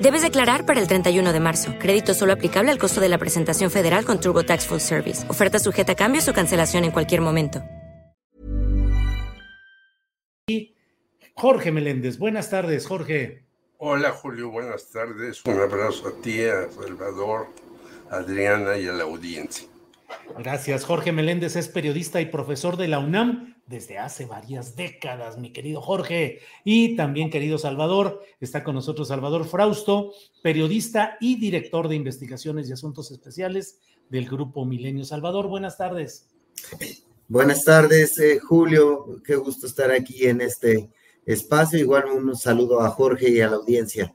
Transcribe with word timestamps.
Debes 0.00 0.22
declarar 0.22 0.64
para 0.64 0.80
el 0.80 0.86
31 0.86 1.32
de 1.32 1.40
marzo. 1.40 1.74
Crédito 1.80 2.14
solo 2.14 2.32
aplicable 2.32 2.70
al 2.70 2.78
costo 2.78 3.00
de 3.00 3.08
la 3.08 3.18
presentación 3.18 3.70
federal 3.70 4.04
con 4.04 4.20
TurboTax 4.20 4.66
Full 4.66 4.78
Service. 4.78 5.28
Oferta 5.28 5.58
sujeta 5.58 5.92
a 5.92 5.96
cambios 5.96 6.28
o 6.28 6.32
cancelación 6.32 6.84
en 6.84 6.92
cualquier 6.92 7.20
momento. 7.20 7.62
Jorge 11.34 11.70
Meléndez, 11.70 12.18
buenas 12.18 12.50
tardes, 12.50 12.86
Jorge. 12.86 13.44
Hola, 13.76 14.10
Julio, 14.10 14.50
buenas 14.50 14.90
tardes. 14.90 15.44
Un 15.44 15.60
abrazo 15.60 16.08
a 16.08 16.20
ti, 16.20 16.44
a 16.44 16.68
Salvador, 16.70 17.48
a 18.10 18.16
Adriana 18.16 18.76
y 18.76 18.88
a 18.88 18.92
la 18.92 19.04
audiencia. 19.04 19.68
Gracias, 20.38 20.84
Jorge 20.84 21.12
Meléndez 21.12 21.56
es 21.56 21.68
periodista 21.68 22.20
y 22.20 22.26
profesor 22.26 22.76
de 22.76 22.88
la 22.88 22.98
UNAM 22.98 23.56
desde 23.66 23.98
hace 23.98 24.24
varias 24.24 24.76
décadas, 24.76 25.36
mi 25.36 25.52
querido 25.52 25.80
Jorge. 25.80 26.40
Y 26.64 26.96
también, 26.96 27.30
querido 27.30 27.58
Salvador, 27.58 28.22
está 28.40 28.64
con 28.64 28.74
nosotros 28.74 29.08
Salvador 29.08 29.46
Frausto, 29.46 30.12
periodista 30.42 31.16
y 31.20 31.38
director 31.38 31.88
de 31.88 31.96
investigaciones 31.96 32.68
y 32.68 32.72
asuntos 32.72 33.10
especiales 33.10 33.80
del 34.08 34.28
Grupo 34.28 34.64
Milenio. 34.64 35.04
Salvador, 35.04 35.48
buenas 35.48 35.76
tardes. 35.76 36.28
Buenas 37.26 37.64
tardes, 37.64 38.18
eh, 38.18 38.38
Julio. 38.38 39.20
Qué 39.24 39.36
gusto 39.36 39.66
estar 39.66 39.90
aquí 39.90 40.26
en 40.26 40.40
este 40.40 40.88
espacio. 41.26 41.78
Igual 41.78 42.06
un 42.06 42.34
saludo 42.36 42.80
a 42.80 42.88
Jorge 42.88 43.28
y 43.28 43.40
a 43.40 43.50
la 43.50 43.56
audiencia. 43.56 44.14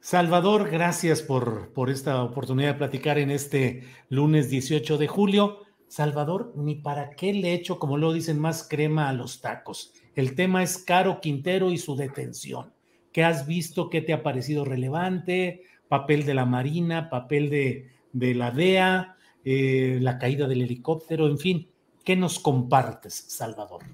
Salvador, 0.00 0.70
gracias 0.70 1.22
por, 1.22 1.72
por 1.72 1.90
esta 1.90 2.22
oportunidad 2.22 2.74
de 2.74 2.78
platicar 2.78 3.18
en 3.18 3.30
este 3.30 3.84
lunes 4.08 4.50
18 4.50 4.98
de 4.98 5.08
julio. 5.08 5.58
Salvador, 5.88 6.52
ni 6.56 6.76
para 6.76 7.10
qué 7.10 7.32
le 7.32 7.54
echo, 7.54 7.78
como 7.78 7.96
lo 7.96 8.12
dicen, 8.12 8.38
más 8.38 8.66
crema 8.68 9.08
a 9.08 9.12
los 9.12 9.40
tacos. 9.40 9.92
El 10.14 10.34
tema 10.34 10.62
es 10.62 10.78
Caro 10.78 11.20
Quintero 11.20 11.70
y 11.70 11.78
su 11.78 11.96
detención. 11.96 12.72
¿Qué 13.12 13.24
has 13.24 13.46
visto? 13.46 13.88
¿Qué 13.88 14.00
te 14.00 14.12
ha 14.12 14.22
parecido 14.22 14.64
relevante? 14.64 15.62
Papel 15.88 16.26
de 16.26 16.34
la 16.34 16.44
Marina, 16.44 17.08
papel 17.08 17.50
de, 17.50 17.90
de 18.12 18.34
la 18.34 18.50
DEA, 18.50 19.16
eh, 19.44 19.98
la 20.00 20.18
caída 20.18 20.46
del 20.48 20.62
helicóptero, 20.62 21.26
en 21.26 21.38
fin. 21.38 21.68
¿Qué 22.04 22.16
nos 22.16 22.38
compartes, 22.38 23.14
Salvador? 23.28 23.84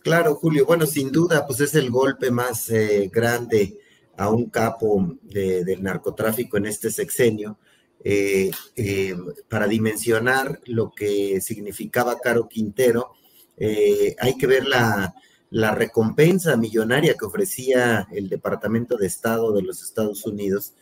Claro, 0.00 0.34
Julio. 0.34 0.66
Bueno, 0.66 0.86
sin 0.86 1.10
duda, 1.10 1.46
pues 1.46 1.60
es 1.60 1.74
el 1.74 1.90
golpe 1.90 2.30
más 2.30 2.70
eh, 2.70 3.10
grande 3.12 3.78
a 4.20 4.28
un 4.28 4.50
capo 4.50 5.16
de, 5.22 5.64
del 5.64 5.82
narcotráfico 5.82 6.58
en 6.58 6.66
este 6.66 6.90
sexenio 6.90 7.58
eh, 8.04 8.50
eh, 8.76 9.16
para 9.48 9.66
dimensionar 9.66 10.60
lo 10.66 10.92
que 10.92 11.40
significaba 11.40 12.20
Caro 12.20 12.46
Quintero, 12.46 13.12
eh, 13.56 14.14
hay 14.18 14.36
que 14.36 14.46
ver 14.46 14.66
la, 14.66 15.14
la, 15.48 15.74
recompensa 15.74 16.58
millonaria 16.58 17.14
que 17.14 17.24
ofrecía 17.24 18.08
el 18.12 18.28
Departamento 18.28 18.98
de 18.98 19.06
Estado 19.06 19.52
de 19.52 19.62
los 19.62 19.82
Estados 19.82 20.26
Unidos 20.26 20.74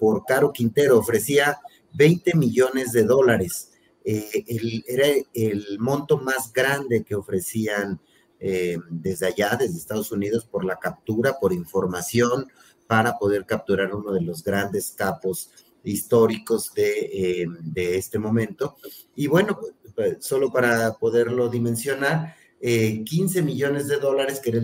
por 0.00 0.24
Caro 0.24 0.52
Quintero. 0.52 0.98
Ofrecía 0.98 1.58
20 1.94 2.34
millones 2.34 2.90
de 2.92 3.04
dólares. 3.04 3.70
El, 4.04 4.84
era 4.88 5.06
el 5.34 5.78
monto 5.78 6.18
más 6.18 6.52
grande 6.52 7.04
que 7.04 7.14
ofrecían 7.14 8.00
desde 8.40 9.26
allá, 9.26 9.56
desde 9.58 9.76
Estados 9.76 10.12
Unidos, 10.12 10.46
por 10.46 10.64
la 10.64 10.78
captura, 10.78 11.38
por 11.38 11.52
información, 11.52 12.48
para 12.86 13.18
poder 13.18 13.46
capturar 13.46 13.94
uno 13.94 14.12
de 14.12 14.22
los 14.22 14.42
grandes 14.42 14.90
capos 14.90 15.50
históricos 15.84 16.72
de, 16.74 17.42
eh, 17.42 17.46
este 17.76 18.18
momento. 18.18 18.76
Y 19.14 19.26
bueno, 19.26 19.58
pues, 19.94 20.16
solo 20.20 20.50
para 20.52 20.94
poderlo 20.94 21.48
dimensionar, 21.48 22.34
15 22.60 23.38
eh, 23.38 23.42
millones 23.42 23.88
de 23.88 23.98
dólares, 23.98 24.40
que 24.40 24.50
era 24.50 24.60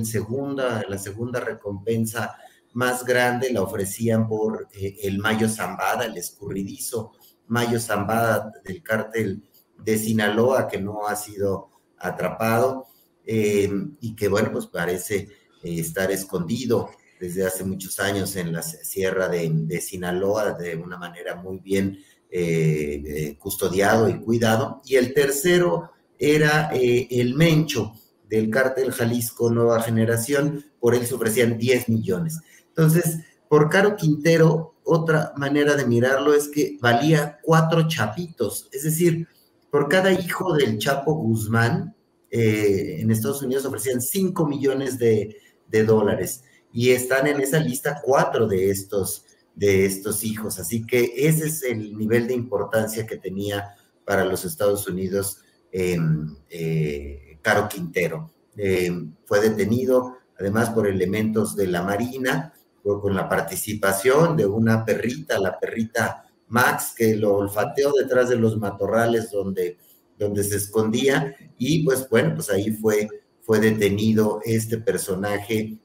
la 0.88 0.98
segunda 0.98 1.40
recompensa 1.40 2.36
más 2.74 3.04
grande, 3.04 3.52
la 3.52 3.62
ofrecían 3.62 4.28
por 4.28 4.68
eh, 4.74 4.96
el 5.04 5.18
Mayo 5.18 5.48
Zambada, 5.48 6.04
el 6.04 6.16
escurridizo 6.16 7.12
Mayo 7.46 7.80
Zambada 7.80 8.52
del 8.64 8.82
cártel 8.82 9.42
de 9.78 9.98
Sinaloa, 9.98 10.68
que 10.68 10.78
no 10.78 11.06
ha 11.06 11.16
sido 11.16 11.70
atrapado 11.96 12.86
y 13.26 14.14
que, 14.14 14.28
bueno, 14.28 14.52
pues 14.52 14.66
parece 14.66 15.28
estar 15.62 16.10
escondido 16.12 16.90
desde 17.18 17.46
hace 17.46 17.64
muchos 17.64 17.98
años 17.98 18.36
en 18.36 18.52
la 18.52 18.62
sierra 18.62 19.28
de, 19.28 19.80
Sinaloa 19.80 20.52
de 20.52 20.76
una 20.76 20.96
manera 20.96 21.36
muy 21.36 21.58
bien 21.58 21.98
eh, 22.30 23.02
eh, 23.06 23.36
custodiado 23.38 24.08
y 24.08 24.20
cuidado. 24.20 24.82
Y 24.84 24.96
el 24.96 25.14
tercero 25.14 25.90
era 26.18 26.70
eh, 26.72 27.08
el 27.10 27.34
Mencho 27.34 27.92
del 28.28 28.50
cártel 28.50 28.92
Jalisco 28.92 29.50
Nueva 29.50 29.82
Generación, 29.82 30.64
por 30.80 30.94
él 30.94 31.06
se 31.06 31.14
ofrecían 31.14 31.58
10 31.58 31.88
millones. 31.88 32.40
Entonces, 32.68 33.20
por 33.48 33.70
Caro 33.70 33.96
Quintero, 33.96 34.74
otra 34.84 35.32
manera 35.36 35.74
de 35.74 35.86
mirarlo 35.86 36.34
es 36.34 36.48
que 36.48 36.78
valía 36.80 37.38
cuatro 37.42 37.88
chapitos, 37.88 38.68
es 38.72 38.84
decir, 38.84 39.26
por 39.70 39.88
cada 39.88 40.12
hijo 40.12 40.54
del 40.54 40.78
Chapo 40.78 41.14
Guzmán, 41.14 41.95
en 42.38 43.10
Estados 43.10 43.42
Unidos 43.42 43.64
ofrecían 43.64 44.00
5 44.00 44.46
millones 44.46 44.98
de, 44.98 45.36
de 45.68 45.84
dólares 45.84 46.44
y 46.72 46.90
están 46.90 47.26
en 47.26 47.40
esa 47.40 47.58
lista 47.58 48.00
cuatro 48.02 48.46
de 48.46 48.70
estos, 48.70 49.24
de 49.54 49.86
estos 49.86 50.24
hijos. 50.24 50.58
Así 50.58 50.86
que 50.86 51.12
ese 51.16 51.46
es 51.46 51.62
el 51.62 51.96
nivel 51.96 52.26
de 52.26 52.34
importancia 52.34 53.06
que 53.06 53.16
tenía 53.16 53.74
para 54.04 54.24
los 54.24 54.44
Estados 54.44 54.86
Unidos 54.86 55.40
em, 55.72 56.36
eh, 56.50 57.38
Caro 57.40 57.68
Quintero. 57.68 58.30
Em, 58.56 59.14
fue 59.24 59.40
detenido 59.40 60.16
además 60.38 60.70
por 60.70 60.86
elementos 60.86 61.56
de 61.56 61.66
la 61.66 61.82
Marina, 61.82 62.52
con 62.82 63.14
la 63.14 63.28
participación 63.28 64.36
de 64.36 64.46
una 64.46 64.84
perrita, 64.84 65.40
la 65.40 65.58
perrita 65.58 66.24
Max, 66.48 66.92
que 66.96 67.16
lo 67.16 67.34
olfateó 67.34 67.92
detrás 67.92 68.28
de 68.28 68.36
los 68.36 68.58
matorrales 68.58 69.30
donde, 69.32 69.78
donde 70.18 70.44
se 70.44 70.56
escondía 70.56 71.34
y 71.58 71.84
pues 71.84 72.08
bueno, 72.08 72.34
pues 72.34 72.50
ahí 72.50 72.70
fue, 72.70 73.08
fue 73.42 73.60
detenido 73.60 74.40
este 74.44 74.78
personaje 74.78 75.78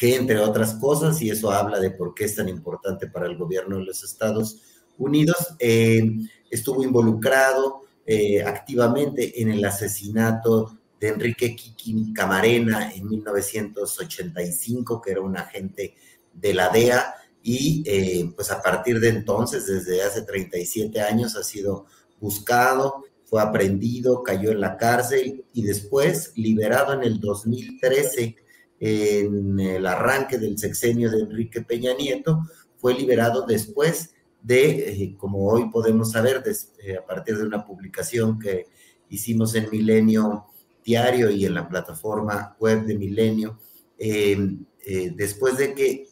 que 0.00 0.16
entre 0.16 0.38
otras 0.38 0.74
cosas, 0.76 1.20
y 1.20 1.28
eso 1.28 1.50
habla 1.50 1.78
de 1.78 1.90
por 1.90 2.14
qué 2.14 2.24
es 2.24 2.34
tan 2.34 2.48
importante 2.48 3.06
para 3.06 3.26
el 3.26 3.36
gobierno 3.36 3.76
de 3.76 3.84
los 3.84 4.02
Estados 4.02 4.56
Unidos, 4.96 5.54
eh, 5.58 6.02
estuvo 6.50 6.82
involucrado 6.82 7.82
eh, 8.06 8.42
activamente 8.42 9.42
en 9.42 9.50
el 9.50 9.62
asesinato 9.62 10.78
de 10.98 11.08
Enrique 11.08 11.54
Kiki 11.54 12.14
Camarena 12.14 12.90
en 12.94 13.08
1985, 13.08 15.02
que 15.02 15.10
era 15.10 15.20
un 15.20 15.36
agente 15.36 15.94
de 16.32 16.54
la 16.54 16.70
DEA, 16.70 17.14
y 17.42 17.82
eh, 17.86 18.32
pues 18.34 18.50
a 18.50 18.62
partir 18.62 19.00
de 19.00 19.10
entonces, 19.10 19.66
desde 19.66 20.02
hace 20.02 20.22
37 20.22 20.98
años, 21.02 21.36
ha 21.36 21.42
sido 21.42 21.84
buscado, 22.20 23.04
fue 23.30 23.40
aprendido, 23.40 24.24
cayó 24.24 24.50
en 24.50 24.60
la 24.60 24.76
cárcel 24.76 25.44
y 25.54 25.62
después 25.62 26.32
liberado 26.34 26.92
en 26.92 27.04
el 27.04 27.20
2013 27.20 28.36
en 28.80 29.60
el 29.60 29.86
arranque 29.86 30.38
del 30.38 30.58
sexenio 30.58 31.10
de 31.10 31.20
Enrique 31.20 31.60
Peña 31.60 31.94
Nieto, 31.94 32.42
fue 32.78 32.94
liberado 32.94 33.44
después 33.46 34.14
de, 34.42 34.88
eh, 34.88 35.16
como 35.18 35.46
hoy 35.46 35.70
podemos 35.70 36.12
saber, 36.12 36.42
eh, 36.82 36.96
a 36.96 37.04
partir 37.04 37.36
de 37.36 37.44
una 37.44 37.64
publicación 37.64 38.38
que 38.38 38.66
hicimos 39.10 39.54
en 39.54 39.68
Milenio 39.70 40.46
Diario 40.82 41.30
y 41.30 41.44
en 41.44 41.54
la 41.54 41.68
plataforma 41.68 42.56
web 42.58 42.86
de 42.86 42.96
Milenio, 42.96 43.58
em, 43.98 44.64
eh, 44.86 45.12
después 45.14 45.58
de 45.58 45.74
que 45.74 46.06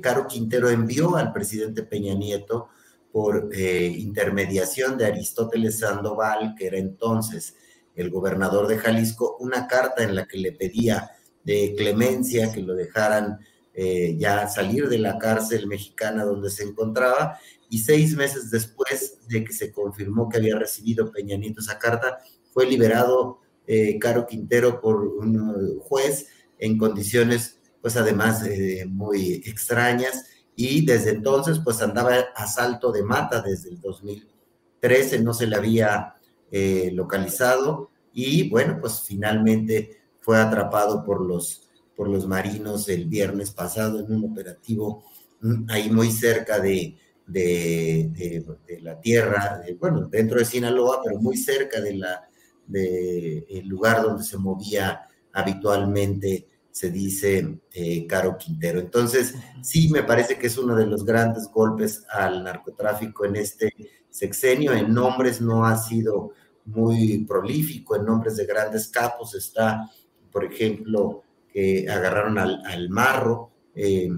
Caro 0.00 0.26
Quintero 0.26 0.70
envió 0.70 1.16
al 1.16 1.30
presidente 1.32 1.82
Peña 1.82 2.14
Nieto 2.14 2.68
por 3.14 3.50
eh, 3.52 3.86
intermediación 3.96 4.98
de 4.98 5.06
Aristóteles 5.06 5.78
Sandoval, 5.78 6.56
que 6.58 6.66
era 6.66 6.78
entonces 6.78 7.54
el 7.94 8.10
gobernador 8.10 8.66
de 8.66 8.76
Jalisco, 8.76 9.36
una 9.38 9.68
carta 9.68 10.02
en 10.02 10.16
la 10.16 10.26
que 10.26 10.36
le 10.36 10.50
pedía 10.50 11.12
de 11.44 11.76
clemencia 11.78 12.50
que 12.50 12.60
lo 12.60 12.74
dejaran 12.74 13.38
eh, 13.72 14.16
ya 14.18 14.48
salir 14.48 14.88
de 14.88 14.98
la 14.98 15.16
cárcel 15.16 15.68
mexicana 15.68 16.24
donde 16.24 16.50
se 16.50 16.64
encontraba 16.64 17.38
y 17.70 17.78
seis 17.78 18.16
meses 18.16 18.50
después 18.50 19.20
de 19.28 19.44
que 19.44 19.52
se 19.52 19.70
confirmó 19.70 20.28
que 20.28 20.38
había 20.38 20.58
recibido 20.58 21.12
Peña 21.12 21.36
Nieto 21.36 21.60
esa 21.60 21.78
carta, 21.78 22.18
fue 22.52 22.66
liberado 22.66 23.38
eh, 23.68 23.96
Caro 24.00 24.26
Quintero 24.26 24.80
por 24.80 25.06
un 25.06 25.78
juez 25.78 26.26
en 26.58 26.76
condiciones, 26.76 27.60
pues 27.80 27.96
además 27.96 28.42
muy 28.88 29.34
extrañas, 29.46 30.24
y 30.56 30.84
desde 30.84 31.10
entonces 31.10 31.60
pues 31.62 31.82
andaba 31.82 32.16
a 32.34 32.46
salto 32.46 32.92
de 32.92 33.02
mata 33.02 33.40
desde 33.42 33.70
el 33.70 33.80
2013, 33.80 35.20
no 35.20 35.34
se 35.34 35.46
le 35.46 35.56
había 35.56 36.14
eh, 36.50 36.90
localizado, 36.92 37.90
y 38.12 38.48
bueno, 38.48 38.78
pues 38.80 39.02
finalmente 39.06 39.98
fue 40.20 40.38
atrapado 40.38 41.04
por 41.04 41.20
los, 41.20 41.68
por 41.96 42.08
los 42.08 42.26
marinos 42.26 42.88
el 42.88 43.06
viernes 43.06 43.50
pasado 43.50 44.00
en 44.00 44.12
un 44.12 44.30
operativo 44.30 45.04
mm, 45.40 45.70
ahí 45.70 45.90
muy 45.90 46.10
cerca 46.12 46.60
de, 46.60 46.96
de, 47.26 48.44
la 48.80 49.00
tierra, 49.00 49.62
bueno, 49.80 50.08
dentro 50.08 50.38
de 50.38 50.44
Sinaloa, 50.44 51.00
pero 51.02 51.18
muy 51.18 51.36
cerca 51.36 51.80
de 51.80 51.94
la 51.94 52.28
del 52.66 53.66
lugar 53.66 54.02
donde 54.02 54.24
se 54.24 54.38
movía 54.38 55.02
habitualmente, 55.32 56.48
se 56.74 56.90
dice 56.90 57.60
eh, 57.72 58.04
Caro 58.04 58.36
Quintero. 58.36 58.80
Entonces, 58.80 59.32
sí, 59.62 59.88
me 59.90 60.02
parece 60.02 60.36
que 60.36 60.48
es 60.48 60.58
uno 60.58 60.74
de 60.74 60.88
los 60.88 61.04
grandes 61.04 61.48
golpes 61.48 62.04
al 62.10 62.42
narcotráfico 62.42 63.24
en 63.24 63.36
este 63.36 63.72
sexenio. 64.10 64.72
En 64.72 64.92
nombres 64.92 65.40
no 65.40 65.64
ha 65.64 65.78
sido 65.78 66.32
muy 66.64 67.18
prolífico, 67.28 67.94
en 67.94 68.04
nombres 68.04 68.36
de 68.36 68.46
grandes 68.46 68.88
capos 68.88 69.36
está, 69.36 69.88
por 70.32 70.44
ejemplo, 70.44 71.22
que 71.48 71.88
agarraron 71.88 72.38
al, 72.38 72.88
marro 72.90 73.52
eh, 73.76 74.10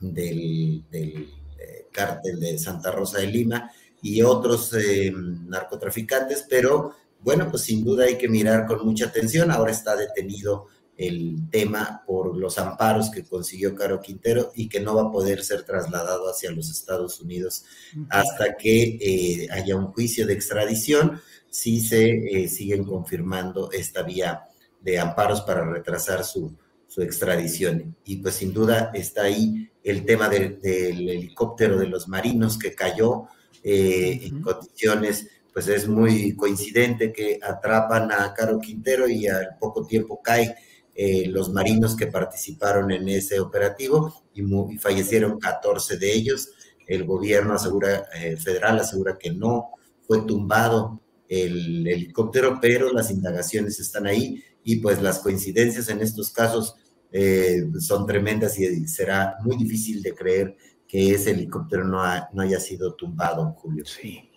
del, 0.00 0.84
del 0.90 1.30
eh, 1.56 1.86
cártel 1.92 2.40
de 2.40 2.58
Santa 2.58 2.90
Rosa 2.90 3.20
de 3.20 3.28
Lima 3.28 3.70
y 4.02 4.22
otros 4.22 4.74
narcotraficantes, 5.12 6.44
pero 6.50 6.94
bueno, 7.20 7.48
pues 7.48 7.62
sin 7.62 7.84
duda 7.84 8.06
hay 8.06 8.18
que 8.18 8.28
mirar 8.28 8.66
con 8.66 8.84
mucha 8.84 9.06
atención. 9.06 9.52
Ahora 9.52 9.70
está 9.70 9.94
detenido 9.94 10.66
el 10.96 11.50
tema 11.50 12.02
por 12.06 12.36
los 12.36 12.58
amparos 12.58 13.10
que 13.10 13.24
consiguió 13.24 13.74
Caro 13.74 14.00
Quintero 14.00 14.52
y 14.54 14.68
que 14.68 14.80
no 14.80 14.94
va 14.94 15.02
a 15.02 15.12
poder 15.12 15.44
ser 15.44 15.62
trasladado 15.62 16.28
hacia 16.30 16.50
los 16.50 16.70
Estados 16.70 17.20
Unidos 17.20 17.64
hasta 18.08 18.56
que 18.56 18.98
eh, 19.00 19.48
haya 19.50 19.76
un 19.76 19.92
juicio 19.92 20.26
de 20.26 20.32
extradición, 20.32 21.20
si 21.50 21.80
se 21.80 22.44
eh, 22.44 22.48
siguen 22.48 22.84
confirmando 22.84 23.70
esta 23.72 24.02
vía 24.02 24.44
de 24.80 24.98
amparos 24.98 25.42
para 25.42 25.64
retrasar 25.64 26.24
su, 26.24 26.56
extradición. 26.98 27.94
Y 28.06 28.16
pues 28.16 28.36
sin 28.36 28.54
duda 28.54 28.90
está 28.94 29.24
ahí 29.24 29.70
el 29.84 30.06
tema 30.06 30.30
del, 30.30 30.58
helicóptero 30.64 31.78
de 31.78 31.88
los 31.88 32.08
marinos 32.08 32.58
que 32.58 32.74
cayó 32.74 33.24
eh, 33.62 34.20
en 34.22 34.40
condiciones 34.40 35.26
pues 35.56 35.68
es 35.68 35.88
muy 35.88 36.36
coincidente 36.36 37.14
que 37.14 37.40
atrapan 37.42 38.12
a 38.12 38.34
Caro 38.34 38.58
Quintero 38.58 39.08
y 39.08 39.26
al 39.26 39.56
poco 39.58 39.86
tiempo 39.86 40.20
caen 40.22 40.54
eh, 40.98 41.26
los 41.28 41.52
marinos 41.52 41.94
que 41.94 42.06
participaron 42.06 42.90
en 42.90 43.06
ese 43.10 43.38
operativo 43.38 44.24
y, 44.32 44.42
fallecieron 44.78 45.38
14 45.38 45.98
de 45.98 46.12
ellos. 46.12 46.48
El 46.86 47.04
gobierno 47.04 47.52
asegura, 47.52 48.06
eh, 48.14 48.38
federal 48.38 48.80
asegura 48.80 49.18
que 49.18 49.30
no 49.30 49.72
fue 50.06 50.22
tumbado 50.22 51.02
el 51.28 51.86
helicóptero, 51.86 52.58
pero 52.62 52.92
las 52.92 53.10
indagaciones 53.10 53.78
están 53.78 54.06
ahí 54.06 54.42
y 54.64 54.76
pues 54.76 55.02
las 55.02 55.18
coincidencias 55.18 55.90
en 55.90 56.00
estos 56.00 56.30
casos 56.30 56.76
eh, 57.12 57.64
son 57.78 58.06
tremendas 58.06 58.58
y 58.58 58.88
será 58.88 59.36
muy 59.44 59.56
difícil 59.56 60.02
de 60.02 60.14
creer 60.14 60.56
que 60.88 61.12
ese 61.12 61.32
helicóptero 61.32 61.84
no, 61.84 62.02
no 62.32 62.42
haya 62.42 62.60
sido 62.60 62.94
tumbado, 62.94 63.52
Julio. 63.58 63.84
Sí. 63.84 64.30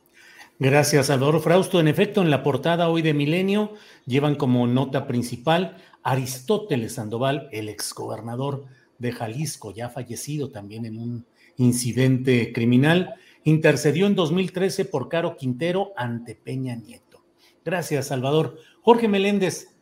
Gracias, 0.61 1.05
Salvador 1.05 1.39
Frausto. 1.39 1.79
En 1.79 1.87
efecto, 1.87 2.21
en 2.21 2.29
la 2.29 2.43
portada 2.43 2.89
hoy 2.89 3.01
de 3.01 3.13
Milenio 3.13 3.75
llevan 4.05 4.35
como 4.35 4.67
nota 4.67 5.07
principal 5.07 5.77
Aristóteles 6.03 6.95
Sandoval, 6.95 7.47
el 7.53 7.69
exgobernador 7.69 8.65
de 8.97 9.13
Jalisco, 9.13 9.71
ya 9.73 9.87
fallecido 9.87 10.51
también 10.51 10.85
en 10.85 10.97
un 10.97 11.25
incidente 11.55 12.51
criminal, 12.51 13.13
intercedió 13.45 14.05
en 14.05 14.15
2013 14.15 14.83
por 14.83 15.07
Caro 15.07 15.37
Quintero 15.37 15.93
ante 15.95 16.35
Peña 16.35 16.75
Nieto. 16.75 17.23
Gracias, 17.63 18.07
Salvador. 18.07 18.57
Jorge 18.81 19.07
Meléndez, 19.07 19.77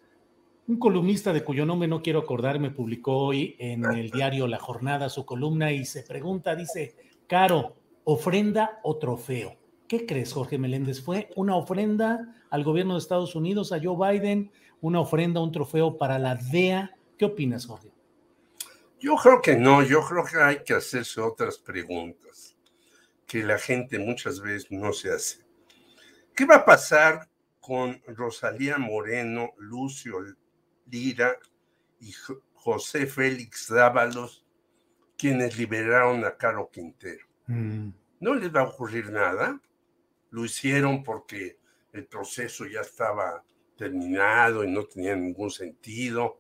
un 0.68 0.78
columnista 0.78 1.34
de 1.34 1.44
cuyo 1.44 1.66
nombre 1.66 1.88
no 1.88 2.04
quiero 2.04 2.20
acordarme, 2.20 2.70
publicó 2.70 3.18
hoy 3.18 3.56
en 3.58 3.84
el 3.84 4.12
diario 4.12 4.46
La 4.46 4.60
Jornada 4.60 5.10
su 5.10 5.26
columna 5.26 5.72
y 5.72 5.86
se 5.86 6.04
pregunta, 6.04 6.56
dice, 6.56 6.96
Caro, 7.26 7.78
ofrenda 8.04 8.80
o 8.84 8.98
trofeo. 8.98 9.58
¿Qué 9.88 10.06
crees, 10.06 10.34
Jorge 10.34 10.58
Meléndez? 10.58 11.02
¿Fue 11.02 11.30
una 11.36 11.56
ofrenda 11.56 12.36
al 12.50 12.64
gobierno 12.64 12.94
de 12.94 13.00
Estados 13.00 13.36
Unidos, 13.36 13.72
a 13.72 13.80
Joe 13.82 13.96
Biden, 14.12 14.52
una 14.82 15.00
ofrenda, 15.00 15.42
un 15.42 15.52
trofeo 15.52 15.98
para 15.98 16.20
la 16.20 16.36
DEA? 16.36 16.94
¿Qué 17.18 17.26
opinas, 17.26 17.66
Jorge? 17.66 17.90
Yo 19.00 19.16
creo 19.16 19.42
que 19.42 19.56
no, 19.56 19.84
yo 19.84 20.02
creo 20.02 20.26
que 20.26 20.38
hay 20.38 20.64
que 20.64 20.74
hacerse 20.74 21.22
otras 21.22 21.58
preguntas 21.58 22.58
que 23.26 23.44
la 23.44 23.58
gente 23.58 24.00
muchas 24.00 24.42
veces 24.42 24.72
no 24.72 24.92
se 24.92 25.12
hace. 25.12 25.46
¿Qué 26.36 26.46
va 26.46 26.56
a 26.56 26.66
pasar 26.66 27.30
con 27.60 28.02
Rosalía 28.08 28.78
Moreno, 28.78 29.52
Lucio 29.58 30.18
Lira 30.90 31.38
y 32.00 32.14
José 32.54 33.08
Félix 33.08 33.70
Dávalos, 33.70 34.46
quienes 35.18 35.58
liberaron 35.58 36.26
a 36.26 36.36
Caro 36.36 36.70
Quintero? 36.72 37.26
Mm. 37.48 37.90
¿No 38.20 38.36
les 38.36 38.54
va 38.54 38.62
a 38.62 38.68
ocurrir 38.68 39.12
nada? 39.12 39.62
Lo 40.30 40.46
hicieron 40.46 41.04
porque 41.04 41.60
el 41.94 42.06
proceso 42.06 42.66
ya 42.66 42.82
estaba 42.82 43.44
terminado 43.78 44.64
y 44.64 44.72
no 44.72 44.86
tenía 44.86 45.16
ningún 45.16 45.52
sentido 45.52 46.40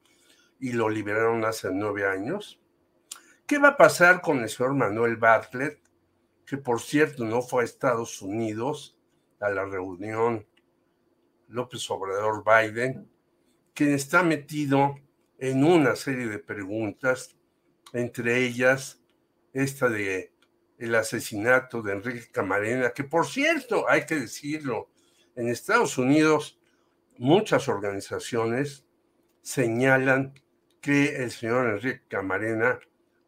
y 0.60 0.74
lo 0.74 0.89
liberaron 0.89 1.45
hace 1.45 1.69
nueve 1.72 2.07
años. 2.07 2.60
¿Qué 3.45 3.60
va 3.60 3.69
a 3.69 3.78
pasar 3.78 4.22
con 4.22 4.39
el 4.39 4.50
señor 4.50 4.74
Manuel 4.74 5.16
Bartlett, 5.16 5.80
que 6.45 6.57
por 6.57 6.81
cierto 6.81 7.24
no 7.24 7.42
fue 7.42 7.62
a 7.62 7.66
Estados 7.66 8.22
Unidos 8.22 8.98
a 9.39 9.50
la 9.50 9.66
reunión 9.66 10.46
López 11.48 11.89
Obrador 11.89 12.44
Biden, 12.44 13.10
quien 13.74 13.94
está 13.94 14.24
metido 14.24 14.96
en 15.38 15.63
una 15.63 15.96
serie 15.96 16.27
de 16.27 16.39
preguntas, 16.39 17.38
entre 17.94 18.44
ellas 18.46 19.01
esta 19.53 19.88
de 19.88 20.34
el 20.77 20.96
asesinato 20.96 21.81
de 21.81 21.93
Enrique 21.93 22.27
Camarena, 22.31 22.91
que 22.91 23.03
por 23.03 23.25
cierto, 23.25 23.89
hay 23.89 24.05
que 24.05 24.15
decirlo, 24.15 24.89
en 25.36 25.50
Estados 25.50 25.98
Unidos 25.98 26.60
muchas 27.17 27.67
organizaciones 27.67 28.86
señalan 29.41 30.34
que 30.81 31.17
el 31.17 31.31
señor 31.31 31.67
Enrique 31.67 32.03
Camarena 32.07 32.79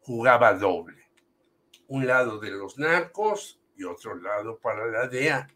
jugaba 0.02 0.54
doble. 0.54 1.08
Un 1.88 2.06
lado 2.06 2.40
de 2.40 2.52
los 2.52 2.78
narcos 2.78 3.60
y 3.76 3.84
otro 3.84 4.16
lado 4.16 4.60
para 4.60 4.86
la 4.88 5.08
DEA. 5.08 5.48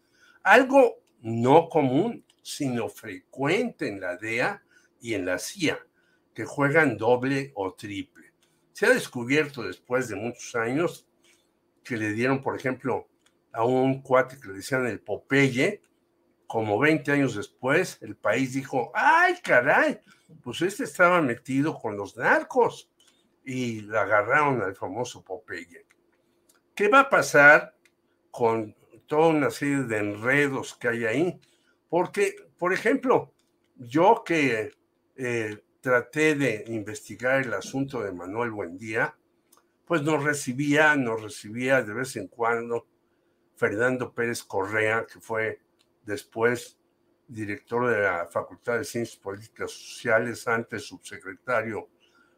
Algo 0.44 1.04
no 1.22 1.70
común, 1.70 2.26
sino 2.42 2.90
frecuente 2.90 3.88
en 3.88 4.02
la 4.02 4.18
DEA 4.18 4.64
y 5.00 5.14
en 5.14 5.26
la 5.26 5.38
CIA, 5.38 5.80
que 6.34 6.46
juegan 6.46 6.98
doble 6.98 7.52
o 7.56 7.74
triple. 7.74 8.34
Se 8.72 8.88
ha 8.88 8.90
descubierto 8.90 9.64
después 9.64 10.08
de 10.08 10.16
muchos 10.16 10.56
años 10.56 11.08
que 11.84 11.98
le 11.98 12.14
dieron, 12.14 12.42
por 12.42 12.56
ejemplo, 12.56 13.08
a 13.52 13.64
un 13.64 14.02
cuate 14.02 14.40
que 14.40 14.48
le 14.48 14.56
decían 14.56 14.86
el 14.88 15.00
Popeye, 15.00 15.82
como 16.48 16.78
20 16.80 17.12
años 17.12 17.36
después, 17.36 17.98
el 18.02 18.16
país 18.16 18.54
dijo, 18.54 18.92
ay, 18.94 19.36
caray, 19.44 20.02
pues 20.44 20.62
este 20.62 20.84
estaba 20.84 21.22
metido 21.22 21.78
con 21.78 21.98
los 21.98 22.16
narcos 22.18 22.92
y 23.44 23.82
le 23.82 23.98
agarraron 23.98 24.62
al 24.62 24.76
famoso 24.76 25.24
Popeye. 25.24 25.86
¿Qué 26.76 26.88
va 26.88 27.02
a 27.02 27.10
pasar 27.10 27.76
con 28.32 28.76
toda 29.06 29.28
una 29.28 29.52
serie 29.52 29.84
de 29.84 29.98
enredos 29.98 30.76
que 30.76 30.88
hay 30.88 31.06
ahí? 31.06 31.40
Porque, 31.90 32.36
por 32.58 32.74
ejemplo, 32.74 33.34
yo 33.76 34.24
que 34.26 34.72
eh, 35.16 35.64
traté 35.82 36.36
de 36.36 36.64
investigar 36.68 37.42
el 37.42 37.54
asunto 37.54 38.02
de 38.02 38.12
Manuel 38.12 38.52
Buendía, 38.52 39.16
pues 39.86 40.02
nos 40.04 40.24
recibía, 40.24 40.96
nos 40.96 41.22
recibía 41.22 41.82
de 41.82 41.94
vez 41.94 42.16
en 42.16 42.28
cuando 42.28 42.88
Fernando 43.56 44.14
Pérez 44.14 44.44
Correa, 44.44 45.06
que 45.06 45.20
fue 45.20 45.60
después 46.04 46.78
director 47.28 47.90
de 47.90 48.02
la 48.02 48.28
Facultad 48.28 48.78
de 48.78 48.84
Ciencias 48.84 49.18
Políticas 49.18 49.72
Sociales, 49.72 50.48
antes 50.48 50.84
subsecretario 50.84 51.90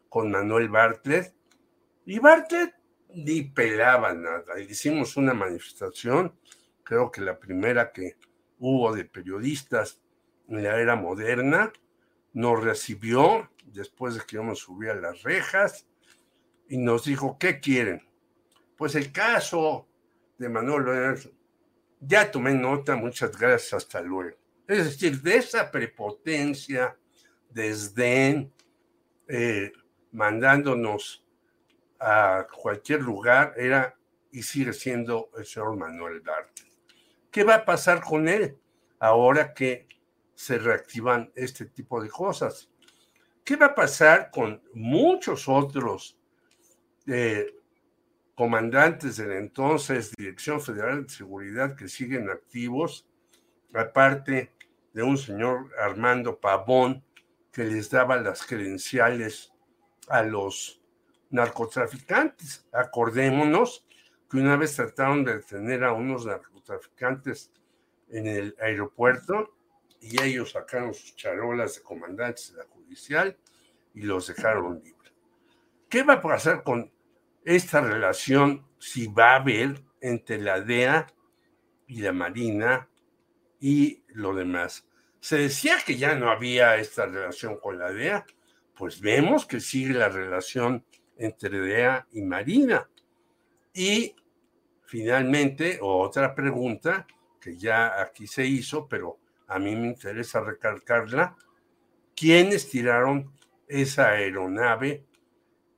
con 0.08 0.30
Manuel 0.30 0.68
Bartlett. 0.68 1.34
Y 2.04 2.18
Bartlett, 2.18 2.74
ni 3.14 3.42
pelaba 3.42 4.12
nada. 4.12 4.60
Hicimos 4.60 5.16
una 5.16 5.34
manifestación, 5.34 6.38
creo 6.82 7.10
que 7.10 7.20
la 7.20 7.38
primera 7.38 7.92
que 7.92 8.16
hubo 8.58 8.94
de 8.94 9.04
periodistas 9.04 10.00
en 10.48 10.62
la 10.62 10.80
era 10.80 10.96
moderna, 10.96 11.72
nos 12.32 12.62
recibió 12.62 13.50
después 13.64 14.14
de 14.14 14.20
que 14.20 14.36
yo 14.36 14.44
me 14.44 14.54
subí 14.54 14.88
a 14.88 14.94
las 14.94 15.22
rejas 15.22 15.86
y 16.68 16.78
nos 16.78 17.04
dijo, 17.04 17.36
¿qué 17.38 17.60
quieren? 17.60 18.02
Pues 18.76 18.94
el 18.94 19.12
caso 19.12 19.86
de 20.38 20.48
Manuel 20.48 21.18
ya 22.00 22.30
tomé 22.30 22.54
nota, 22.54 22.96
muchas 22.96 23.36
gracias, 23.36 23.72
hasta 23.74 24.00
luego. 24.00 24.36
Es 24.68 24.84
decir, 24.84 25.22
de 25.22 25.36
esa 25.36 25.70
prepotencia, 25.70 26.96
desdén, 27.50 28.52
eh, 29.28 29.72
mandándonos 30.12 31.24
a 31.98 32.46
cualquier 32.52 33.02
lugar, 33.02 33.54
era 33.56 33.96
y 34.30 34.42
sigue 34.42 34.72
siendo 34.72 35.30
el 35.36 35.46
señor 35.46 35.76
Manuel 35.76 36.22
Darte. 36.22 36.62
¿Qué 37.30 37.44
va 37.44 37.56
a 37.56 37.64
pasar 37.64 38.02
con 38.02 38.28
él 38.28 38.58
ahora 38.98 39.54
que 39.54 39.86
se 40.34 40.58
reactivan 40.58 41.32
este 41.34 41.66
tipo 41.66 42.02
de 42.02 42.10
cosas? 42.10 42.70
¿Qué 43.44 43.56
va 43.56 43.66
a 43.66 43.74
pasar 43.74 44.30
con 44.30 44.62
muchos 44.74 45.48
otros 45.48 46.15
comandantes 48.34 49.16
de 49.16 49.26
la 49.26 49.38
entonces 49.38 50.12
Dirección 50.16 50.60
Federal 50.60 51.06
de 51.06 51.12
Seguridad 51.12 51.76
que 51.76 51.88
siguen 51.88 52.28
activos, 52.28 53.06
aparte 53.74 54.52
de 54.92 55.02
un 55.02 55.18
señor 55.18 55.70
Armando 55.78 56.38
Pavón 56.38 57.04
que 57.52 57.64
les 57.64 57.90
daba 57.90 58.16
las 58.16 58.44
credenciales 58.44 59.52
a 60.08 60.22
los 60.22 60.80
narcotraficantes. 61.30 62.66
Acordémonos 62.72 63.86
que 64.30 64.38
una 64.38 64.56
vez 64.56 64.76
trataron 64.76 65.24
de 65.24 65.36
detener 65.36 65.84
a 65.84 65.92
unos 65.92 66.26
narcotraficantes 66.26 67.52
en 68.08 68.26
el 68.26 68.56
aeropuerto 68.60 69.56
y 70.00 70.22
ellos 70.22 70.52
sacaron 70.52 70.94
sus 70.94 71.16
charolas 71.16 71.76
de 71.76 71.82
comandantes 71.82 72.52
de 72.52 72.58
la 72.58 72.64
judicial 72.64 73.36
y 73.94 74.02
los 74.02 74.26
dejaron 74.28 74.82
libres. 74.84 75.12
¿Qué 75.88 76.02
va 76.02 76.14
a 76.14 76.20
pasar 76.20 76.62
con 76.62 76.92
esta 77.46 77.80
relación, 77.80 78.66
si 78.78 79.06
va 79.06 79.32
a 79.32 79.36
haber 79.36 79.82
entre 80.00 80.38
la 80.38 80.60
DEA 80.60 81.06
y 81.86 82.00
la 82.00 82.12
Marina 82.12 82.90
y 83.60 84.02
lo 84.08 84.34
demás. 84.34 84.86
Se 85.20 85.38
decía 85.38 85.76
que 85.86 85.96
ya 85.96 86.16
no 86.16 86.28
había 86.30 86.76
esta 86.76 87.06
relación 87.06 87.58
con 87.58 87.78
la 87.78 87.92
DEA, 87.92 88.26
pues 88.74 89.00
vemos 89.00 89.46
que 89.46 89.60
sigue 89.60 89.94
la 89.94 90.08
relación 90.08 90.84
entre 91.16 91.60
DEA 91.60 92.08
y 92.12 92.22
Marina. 92.22 92.90
Y 93.72 94.16
finalmente, 94.84 95.78
otra 95.80 96.34
pregunta 96.34 97.06
que 97.40 97.56
ya 97.56 98.02
aquí 98.02 98.26
se 98.26 98.44
hizo, 98.44 98.88
pero 98.88 99.20
a 99.46 99.60
mí 99.60 99.76
me 99.76 99.86
interesa 99.86 100.40
recalcarla, 100.40 101.36
¿quiénes 102.16 102.68
tiraron 102.68 103.32
esa 103.68 104.10
aeronave 104.10 105.04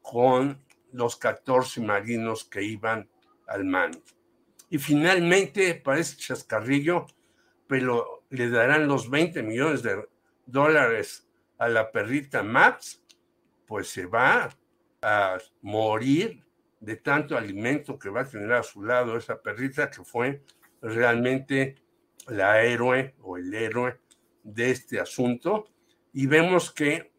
con 0.01 0.67
los 0.93 1.17
14 1.17 1.81
marinos 1.81 2.45
que 2.45 2.63
iban 2.63 3.09
al 3.47 3.65
mando. 3.65 4.03
Y 4.71 4.79
finalmente, 4.79 5.75
parece 5.75 6.17
chascarrillo, 6.17 7.07
pero 7.67 8.25
le 8.31 8.51
darán 8.51 8.87
los 8.87 9.09
20 9.09 9.43
millones 9.43 9.83
de 9.83 10.07
dólares 10.47 11.27
a 11.59 11.69
la 11.69 11.91
perrita 11.91 12.43
Max, 12.43 13.03
pues 13.67 13.89
se 13.89 14.07
va 14.07 14.51
a 15.03 15.39
morir 15.63 16.45
de 16.81 16.97
tanto 16.97 17.37
alimento 17.37 17.99
que 17.99 18.09
va 18.09 18.23
a 18.23 18.29
tener 18.29 18.53
a 18.53 18.63
su 18.63 18.83
lado 18.83 19.17
esa 19.17 19.41
perrita 19.41 19.91
que 19.91 20.05
fue 20.05 20.43
realmente 20.81 21.77
la 22.29 22.63
héroe 22.63 23.15
o 23.23 23.37
el 23.37 23.53
héroe 23.53 23.99
de 24.43 24.71
este 24.71 25.01
asunto. 25.01 25.69
Y 26.13 26.27
vemos 26.27 26.73
que 26.73 27.13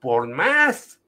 por 0.00 0.26
más 0.28 1.00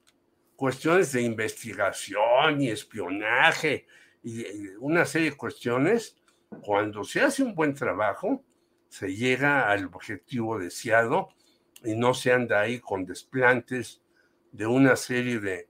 cuestiones 0.59 1.13
de 1.13 1.21
investigación 1.21 2.61
y 2.61 2.67
espionaje 2.69 3.87
y 4.21 4.43
una 4.81 5.05
serie 5.05 5.31
de 5.31 5.37
cuestiones, 5.37 6.17
cuando 6.61 7.05
se 7.05 7.21
hace 7.21 7.43
un 7.43 7.55
buen 7.55 7.73
trabajo, 7.73 8.43
se 8.89 9.15
llega 9.15 9.71
al 9.71 9.85
objetivo 9.85 10.59
deseado 10.59 11.29
y 11.81 11.95
no 11.95 12.13
se 12.13 12.33
anda 12.33 12.59
ahí 12.59 12.81
con 12.81 13.05
desplantes 13.05 14.01
de 14.51 14.67
una 14.67 14.97
serie 14.97 15.39
de 15.39 15.69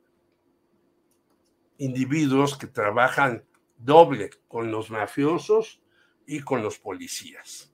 individuos 1.78 2.58
que 2.58 2.66
trabajan 2.66 3.46
doble 3.78 4.32
con 4.48 4.72
los 4.72 4.90
mafiosos 4.90 5.84
y 6.26 6.40
con 6.40 6.64
los 6.64 6.80
policías. 6.80 7.72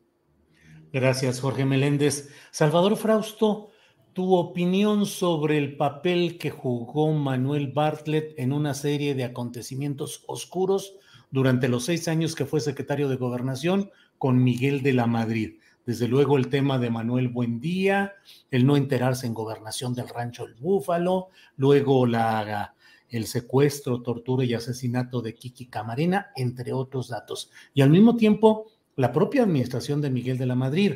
Gracias, 0.91 1.39
Jorge 1.39 1.63
Meléndez. 1.63 2.29
Salvador 2.51 2.97
Frausto, 2.97 3.71
tu 4.15 4.33
opinión 4.33 5.05
sobre 5.05 5.57
el 5.57 5.75
papel 5.75 6.37
que 6.37 6.49
jugó 6.49 7.11
Manuel 7.11 7.73
Bartlett 7.73 8.33
en 8.37 8.53
una 8.53 8.73
serie 8.73 9.13
de 9.13 9.25
acontecimientos 9.25 10.23
oscuros 10.25 10.95
durante 11.31 11.67
los 11.67 11.83
seis 11.83 12.07
años 12.07 12.33
que 12.33 12.45
fue 12.45 12.61
secretario 12.61 13.09
de 13.09 13.17
Gobernación 13.17 13.91
con 14.17 14.41
Miguel 14.41 14.83
de 14.83 14.93
la 14.93 15.05
Madrid. 15.05 15.59
Desde 15.85 16.07
luego 16.07 16.37
el 16.37 16.47
tema 16.47 16.79
de 16.79 16.89
Manuel 16.89 17.27
Buendía, 17.27 18.13
el 18.51 18.65
no 18.65 18.77
enterarse 18.77 19.27
en 19.27 19.33
gobernación 19.33 19.93
del 19.93 20.07
rancho 20.07 20.45
El 20.45 20.55
Búfalo, 20.55 21.27
luego 21.57 22.05
la, 22.05 22.73
el 23.09 23.25
secuestro, 23.25 24.01
tortura 24.01 24.45
y 24.45 24.53
asesinato 24.53 25.21
de 25.21 25.35
Kiki 25.35 25.65
Camarena, 25.65 26.31
entre 26.37 26.71
otros 26.71 27.09
datos. 27.09 27.51
Y 27.73 27.81
al 27.81 27.89
mismo 27.89 28.15
tiempo, 28.15 28.71
la 28.95 29.11
propia 29.11 29.43
administración 29.43 29.99
de 29.99 30.09
Miguel 30.09 30.37
de 30.37 30.45
la 30.45 30.55
Madrid 30.55 30.93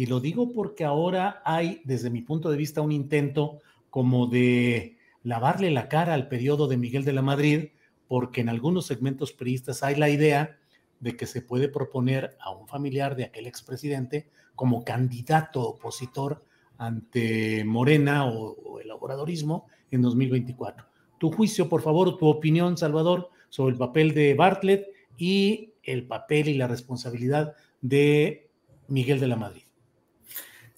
y 0.00 0.06
lo 0.06 0.18
digo 0.18 0.50
porque 0.50 0.86
ahora 0.86 1.42
hay, 1.44 1.82
desde 1.84 2.08
mi 2.08 2.22
punto 2.22 2.50
de 2.50 2.56
vista, 2.56 2.80
un 2.80 2.90
intento 2.90 3.60
como 3.90 4.28
de 4.28 4.96
lavarle 5.22 5.70
la 5.70 5.90
cara 5.90 6.14
al 6.14 6.26
periodo 6.26 6.68
de 6.68 6.78
Miguel 6.78 7.04
de 7.04 7.12
la 7.12 7.20
Madrid, 7.20 7.72
porque 8.08 8.40
en 8.40 8.48
algunos 8.48 8.86
segmentos 8.86 9.34
priistas 9.34 9.82
hay 9.82 9.96
la 9.96 10.08
idea 10.08 10.56
de 11.00 11.18
que 11.18 11.26
se 11.26 11.42
puede 11.42 11.68
proponer 11.68 12.34
a 12.40 12.50
un 12.50 12.66
familiar 12.66 13.14
de 13.14 13.24
aquel 13.24 13.46
expresidente 13.46 14.30
como 14.56 14.86
candidato 14.86 15.60
opositor 15.68 16.46
ante 16.78 17.62
Morena 17.66 18.24
o, 18.24 18.80
el 18.80 18.88
laboradorismo 18.88 19.66
en 19.90 20.00
2024. 20.00 20.86
Tu 21.18 21.30
juicio, 21.30 21.68
por 21.68 21.82
favor, 21.82 22.16
tu 22.16 22.26
opinión, 22.26 22.78
Salvador, 22.78 23.28
sobre 23.50 23.74
el 23.74 23.78
papel 23.78 24.14
de 24.14 24.32
Bartlett 24.32 24.86
y 25.18 25.74
el 25.82 26.06
papel 26.06 26.48
y 26.48 26.54
la 26.54 26.68
responsabilidad 26.68 27.54
de 27.82 28.48
Miguel 28.88 29.20
de 29.20 29.28
la 29.28 29.36
Madrid. 29.36 29.64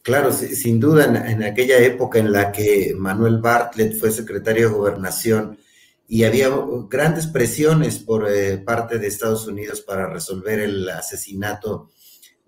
Claro, 0.03 0.33
sin 0.33 0.81
duda, 0.81 1.31
en, 1.31 1.45
aquella 1.45 1.79
época 1.79 2.19
en 2.19 2.33
la 2.33 2.51
que 2.51 2.93
Manuel 2.97 3.39
Bartlett 3.39 3.97
fue 3.97 4.11
secretario 4.11 4.69
de 4.69 4.75
gobernación 4.75 5.59
y 6.09 6.25
había 6.25 6.51
grandes 6.91 7.29
presiones 7.29 8.01
por 8.01 8.29
eh, 8.29 8.59
parte 8.59 8.99
de 8.99 9.07
Estados 9.07 9.47
Unidos 9.47 9.81
para 9.81 10.13
resolver 10.13 10.59
el 10.59 10.89
asesinato 10.89 11.93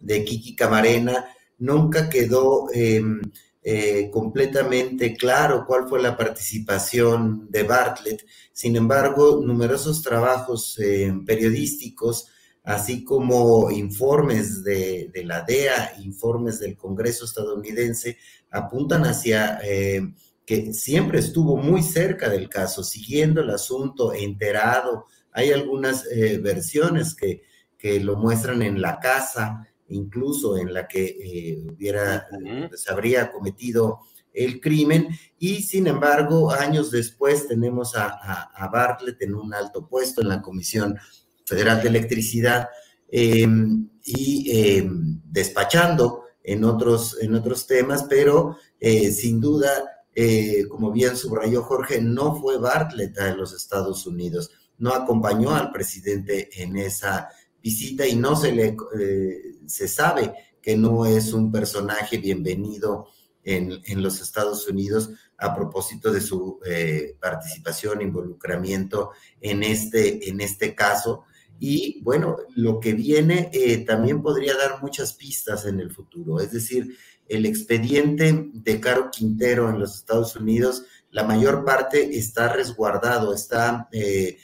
de 0.01 0.25
Kiki 0.25 0.57
Camarena, 0.57 1.27
nunca 1.59 2.09
quedó 2.09 2.67
em, 2.73 3.23
eh, 3.63 4.11
completamente 4.13 5.17
claro 5.17 5.65
cuál 5.65 5.89
fue 5.89 6.03
la 6.03 6.17
participación 6.17 7.47
de 7.51 7.63
Bartlett. 7.63 8.27
Sin 8.53 8.75
embargo, 8.75 9.41
numerosos 9.45 10.03
trabajos 10.03 10.77
eh, 10.81 11.15
periodísticos 11.25 12.27
así 12.65 13.05
como 13.05 13.71
informes 13.71 14.65
de, 14.65 15.11
la 15.25 15.43
DEA, 15.43 15.93
informes 16.03 16.59
del 16.59 16.77
Congreso 16.77 17.27
estadounidense, 17.27 18.17
apuntan 18.51 19.05
hacia 19.05 19.61
eh, 19.63 20.01
que 20.47 20.73
siempre 20.73 21.19
estuvo 21.19 21.59
muy 21.59 21.83
cerca 21.83 22.29
del 22.31 22.49
caso, 22.49 22.83
siguiendo 22.83 23.43
el 23.43 23.51
asunto, 23.51 24.15
enterado. 24.15 25.07
Hay 25.33 25.53
algunas 25.53 26.07
eh, 26.11 26.39
versiones 26.39 27.15
que, 27.15 27.43
que, 27.77 28.01
lo 28.01 28.17
muestran 28.17 28.63
en 28.63 28.81
la 28.81 28.99
casa, 28.99 29.69
incluso 29.89 30.57
en 30.57 30.73
la 30.73 30.89
que 30.89 31.05
eh, 31.05 31.59
hubiera, 31.71 32.27
se 32.75 32.91
habría 32.91 33.31
cometido 33.31 34.01
el 34.33 34.61
crimen 34.61 35.09
y 35.39 35.63
sin 35.63 35.87
embargo 35.87 36.51
años 36.51 36.91
después 36.91 37.47
tenemos 37.47 37.95
a, 37.95 38.09
a 38.09 38.69
Bartlett 38.69 39.23
en 39.23 39.35
un 39.37 39.55
alto 39.55 39.87
puesto 39.87 40.23
en 40.23 40.29
la 40.29 40.43
Comisión 40.43 40.99
Federal 41.45 41.83
de 41.83 41.89
Electricidad 41.89 42.69
em, 43.09 43.89
y 44.05 44.51
em, 44.51 45.21
despachando 45.25 46.25
en 46.43 46.65
otros, 46.65 47.17
en 47.21 47.35
otros 47.35 47.67
temas, 47.67 48.05
pero 48.09 48.57
eh, 48.79 49.11
sin 49.13 49.41
duda, 49.41 49.71
eh, 50.15 50.67
como 50.69 50.93
bien 50.93 51.17
subrayó 51.17 51.63
Jorge, 51.63 52.01
no 52.01 52.37
fue 52.41 52.59
Bartlett 52.59 53.19
a 53.19 53.35
los 53.35 53.55
Estados 53.55 54.07
Unidos, 54.07 54.51
no 54.79 54.93
acompañó 54.93 55.55
al 55.55 55.71
presidente 55.71 56.51
en 56.63 56.77
esa 56.77 57.29
visita 57.63 58.07
y 58.07 58.15
no 58.15 58.37
se 58.37 58.53
le 58.53 58.77
eh, 58.99 59.57
se 59.67 59.89
sabe 59.89 60.35
que 60.61 60.77
no 60.77 61.07
es 61.07 61.33
un 61.33 61.51
personaje 61.51 62.19
bienvenido 62.19 63.09
en, 63.43 63.81
en, 63.85 64.03
los 64.03 64.21
Estados 64.21 64.67
Unidos 64.69 65.11
a 65.39 65.55
propósito 65.55 66.11
de 66.11 66.21
su 66.21 66.61
eh, 66.65 67.17
participación, 67.21 68.01
involucramiento 68.01 69.11
en 69.41 69.63
este, 69.63 70.29
en 70.29 70.41
este 70.41 70.75
caso. 70.75 71.25
Y 71.59 72.01
bueno, 72.03 72.37
lo 72.55 72.81
que 72.81 72.93
viene 72.93 73.51
eh, 73.53 73.79
también 73.79 74.23
podría 74.23 74.57
dar 74.57 74.83
muchas 74.83 75.15
pistas 75.15 75.67
en 75.67 75.81
el 75.81 75.91
futuro. 75.91 76.41
Es 76.41 76.53
decir, 76.53 76.97
el 77.29 77.47
expediente 77.47 78.51
de 78.53 78.81
Caro 78.81 79.11
Quintero 79.11 79.71
en 79.71 79.79
los 79.79 79.97
Estados 79.97 80.37
Unidos, 80.37 80.85
la 81.11 81.25
mayor 81.25 81.65
parte 81.65 82.17
está 82.17 82.53
resguardado, 82.53 83.35
está... 83.35 83.89
Eh, 83.93 84.39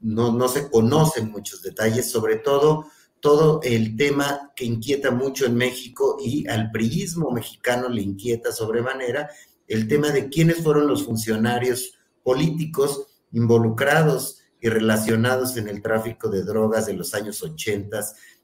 no, 0.00 0.32
no 0.32 0.48
se 0.48 0.70
conocen 0.70 1.30
muchos 1.30 1.62
detalles, 1.62 2.10
sobre 2.10 2.36
todo 2.36 2.86
todo 3.20 3.60
el 3.62 3.96
tema 3.96 4.52
que 4.54 4.64
inquieta 4.64 5.10
mucho 5.10 5.46
en 5.46 5.56
México 5.56 6.16
y 6.22 6.46
al 6.48 6.70
priismo 6.70 7.30
mexicano 7.30 7.88
le 7.88 8.02
inquieta 8.02 8.52
sobremanera, 8.52 9.28
el 9.66 9.88
tema 9.88 10.10
de 10.10 10.28
quiénes 10.28 10.58
fueron 10.58 10.86
los 10.86 11.04
funcionarios 11.04 11.98
políticos 12.22 13.06
involucrados 13.32 14.38
relacionados 14.68 15.56
en 15.56 15.68
el 15.68 15.82
tráfico 15.82 16.28
de 16.28 16.42
drogas 16.42 16.86
de 16.86 16.94
los 16.94 17.14
años 17.14 17.42
80 17.42 18.00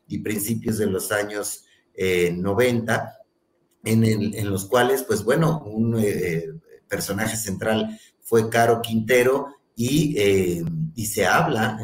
y 0.08 0.18
principios 0.18 0.78
de 0.78 0.86
los 0.86 1.12
años 1.12 1.64
90, 1.96 3.18
eh, 3.84 3.92
en, 3.92 4.50
los 4.50 4.66
cuales, 4.66 5.02
pues 5.02 5.22
bueno, 5.24 5.62
un 5.64 5.98
eh, 5.98 6.52
personaje 6.88 7.36
central 7.36 7.98
fue 8.20 8.48
Caro 8.48 8.80
Quintero 8.80 9.48
y, 9.76 10.14
eh, 10.18 10.64
se 11.04 11.26
habla, 11.26 11.78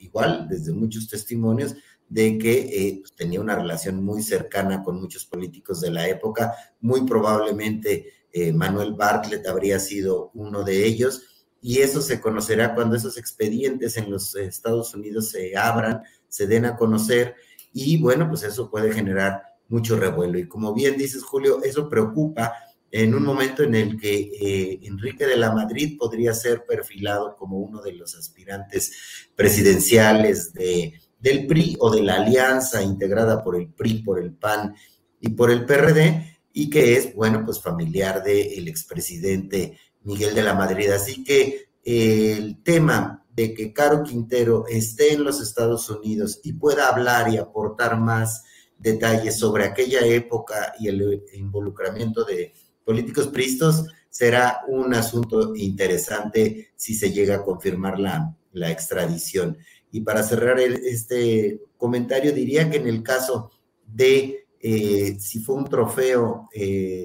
igual 0.00 0.46
desde 0.48 0.72
muchos 0.72 1.08
testimonios, 1.08 1.74
de 2.08 2.38
que 2.38 2.58
eh, 2.58 2.98
pues, 3.00 3.14
tenía 3.14 3.40
una 3.40 3.56
relación 3.56 4.04
muy 4.04 4.22
cercana 4.22 4.82
con 4.82 5.00
muchos 5.00 5.26
políticos 5.26 5.80
de 5.80 5.90
la 5.90 6.08
época. 6.08 6.54
Muy 6.80 7.04
probablemente 7.04 8.12
eh, 8.32 8.52
Manuel 8.52 8.94
Bartlett 8.94 9.46
habría 9.46 9.78
sido 9.78 10.30
uno 10.34 10.62
de 10.62 10.86
ellos. 10.86 11.35
Y 11.66 11.80
eso 11.80 12.00
se 12.00 12.20
conocerá 12.20 12.76
cuando 12.76 12.94
esos 12.94 13.18
expedientes 13.18 13.96
en 13.96 14.08
los 14.08 14.36
Estados 14.36 14.94
Unidos 14.94 15.30
se 15.30 15.56
abran, 15.56 16.00
se 16.28 16.46
den 16.46 16.64
a 16.64 16.76
conocer. 16.76 17.34
Y 17.72 18.00
bueno, 18.00 18.28
pues 18.28 18.44
eso 18.44 18.70
puede 18.70 18.92
generar 18.92 19.42
mucho 19.66 19.96
revuelo. 19.98 20.38
Y 20.38 20.46
como 20.46 20.72
bien 20.72 20.96
dices, 20.96 21.24
Julio, 21.24 21.60
eso 21.64 21.88
preocupa 21.88 22.52
en 22.88 23.16
un 23.16 23.24
momento 23.24 23.64
en 23.64 23.74
el 23.74 23.98
que 23.98 24.14
eh, 24.14 24.78
Enrique 24.84 25.26
de 25.26 25.36
la 25.36 25.50
Madrid 25.50 25.98
podría 25.98 26.34
ser 26.34 26.64
perfilado 26.64 27.34
como 27.36 27.58
uno 27.58 27.82
de 27.82 27.94
los 27.94 28.14
aspirantes 28.14 29.26
presidenciales 29.34 30.52
de, 30.52 30.94
del 31.18 31.48
PRI 31.48 31.78
o 31.80 31.90
de 31.90 32.02
la 32.02 32.22
alianza 32.22 32.80
integrada 32.80 33.42
por 33.42 33.56
el 33.56 33.72
PRI, 33.72 34.04
por 34.04 34.20
el 34.22 34.32
PAN 34.32 34.76
y 35.20 35.30
por 35.30 35.50
el 35.50 35.64
PRD, 35.66 36.38
y 36.52 36.70
que 36.70 36.96
es, 36.96 37.12
bueno, 37.12 37.42
pues 37.44 37.60
familiar 37.60 38.22
del 38.22 38.68
expresidente 38.68 39.76
Miguel 40.06 40.34
de 40.34 40.42
la 40.42 40.54
Madrid. 40.54 40.90
Así 40.90 41.22
que 41.22 41.68
eh, 41.84 42.34
el 42.38 42.62
tema 42.62 43.24
de 43.34 43.52
que 43.52 43.72
Caro 43.72 44.02
Quintero 44.02 44.64
esté 44.66 45.12
en 45.12 45.24
los 45.24 45.40
Estados 45.42 45.90
Unidos 45.90 46.40
y 46.42 46.54
pueda 46.54 46.88
hablar 46.88 47.30
y 47.30 47.36
aportar 47.36 48.00
más 48.00 48.44
detalles 48.78 49.38
sobre 49.38 49.64
aquella 49.64 50.00
época 50.06 50.72
y 50.78 50.88
el 50.88 51.22
involucramiento 51.34 52.24
de 52.24 52.54
políticos 52.84 53.28
pristos 53.28 53.84
será 54.08 54.62
un 54.68 54.94
asunto 54.94 55.54
interesante 55.54 56.70
si 56.76 56.94
se 56.94 57.12
llega 57.12 57.36
a 57.36 57.42
confirmar 57.42 57.98
la, 57.98 58.34
la 58.52 58.70
extradición. 58.70 59.58
Y 59.92 60.00
para 60.00 60.22
cerrar 60.22 60.58
este 60.58 61.60
comentario, 61.76 62.32
diría 62.32 62.70
que 62.70 62.78
en 62.78 62.86
el 62.86 63.02
caso 63.02 63.50
de 63.86 64.46
eh, 64.68 65.16
si 65.20 65.40
fue 65.40 65.56
un 65.56 65.64
trofeo. 65.64 66.48
Eh... 66.52 67.04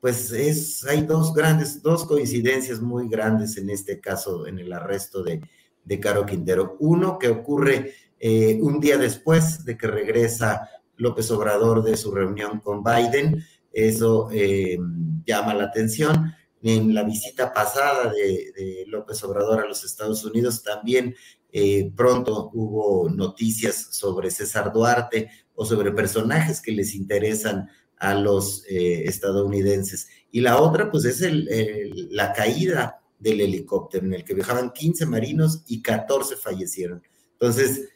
pues 0.00 0.32
es, 0.32 0.84
hay 0.84 1.02
dos 1.02 1.34
grandes, 1.34 1.82
dos 1.82 2.06
coincidencias 2.06 2.80
muy 2.80 3.08
grandes 3.08 3.56
en 3.58 3.68
este 3.70 4.00
caso, 4.00 4.46
en 4.46 4.58
el 4.58 4.72
arresto 4.72 5.22
de, 5.22 5.40
de 5.84 6.00
Caro 6.00 6.24
Quintero. 6.24 6.76
Uno 6.80 7.18
que 7.18 7.28
ocurre 7.28 7.94
eh, 8.18 8.58
un 8.60 8.80
día 8.80 8.96
después 8.96 9.64
de 9.64 9.76
que 9.76 9.86
regresa 9.86 10.68
López 10.96 11.30
Obrador 11.30 11.82
de 11.82 11.96
su 11.96 12.12
reunión 12.12 12.60
con 12.60 12.82
Biden, 12.82 13.44
eso 13.72 14.28
eh, 14.32 14.78
llama 15.24 15.54
la 15.54 15.64
atención. 15.64 16.34
En 16.62 16.94
la 16.94 17.04
visita 17.04 17.52
pasada 17.52 18.12
de, 18.12 18.84
López 18.86 19.22
Obrador 19.24 19.60
a 19.60 19.68
los 19.68 19.84
Estados 19.84 20.24
Unidos 20.24 20.62
también 20.62 21.14
eh, 21.52 21.90
pronto 21.96 22.50
hubo 22.52 23.08
noticias 23.08 23.88
sobre 23.90 24.30
César 24.30 24.72
Duarte 24.72 25.30
o 25.54 25.64
sobre 25.64 25.90
personajes 25.90 26.60
que 26.60 26.72
les 26.72 26.94
interesan 26.94 27.68
a 28.00 28.14
los 28.14 28.64
eh, 28.68 29.04
estadounidenses. 29.04 30.08
Y 30.32 30.40
la 30.40 30.60
otra, 30.60 30.90
pues, 30.90 31.04
es 31.04 31.22
la 32.10 32.32
caída 32.32 33.00
del 33.18 33.40
helicóptero 33.40 34.06
en 34.06 34.14
el 34.14 34.24
que 34.24 34.34
viajaban 34.34 34.72
15 34.72 35.06
marinos 35.06 35.62
y 35.68 35.80
14 35.80 36.36
fallecieron. 36.36 37.02
Entonces, 37.32 37.88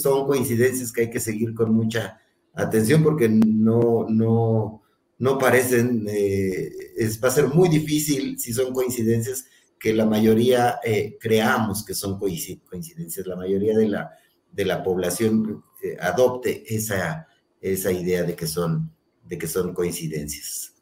son 0.00 0.26
coincidencias 0.26 0.92
que 0.92 1.02
hay 1.02 1.10
que 1.10 1.20
seguir 1.20 1.54
con 1.54 1.74
mucha 1.74 2.20
atención 2.54 3.02
porque 3.02 3.28
no, 3.28 4.06
no, 4.08 4.82
no 5.18 5.38
parecen, 5.38 6.06
eh, 6.08 6.70
es, 6.96 7.22
va 7.22 7.28
a 7.28 7.32
ser 7.32 7.48
muy 7.48 7.68
difícil 7.68 8.38
si 8.38 8.52
son 8.52 8.72
coincidencias 8.72 9.46
que 9.78 9.92
la 9.92 10.06
mayoría 10.06 10.80
eh, 10.84 11.18
creamos 11.20 11.84
que 11.84 11.94
son 11.94 12.18
coincidencias, 12.18 13.26
la 13.26 13.36
mayoría 13.36 13.76
de 13.76 13.88
la, 13.88 14.10
de 14.50 14.64
la 14.64 14.82
población 14.82 15.62
eh, 15.82 15.96
adopte 16.00 16.64
esa, 16.74 17.26
esa 17.60 17.92
idea 17.92 18.22
de 18.22 18.34
que 18.34 18.46
son, 18.46 18.92
de 19.28 19.38
que 19.38 19.46
son 19.46 19.74
coincidencias. 19.74 20.74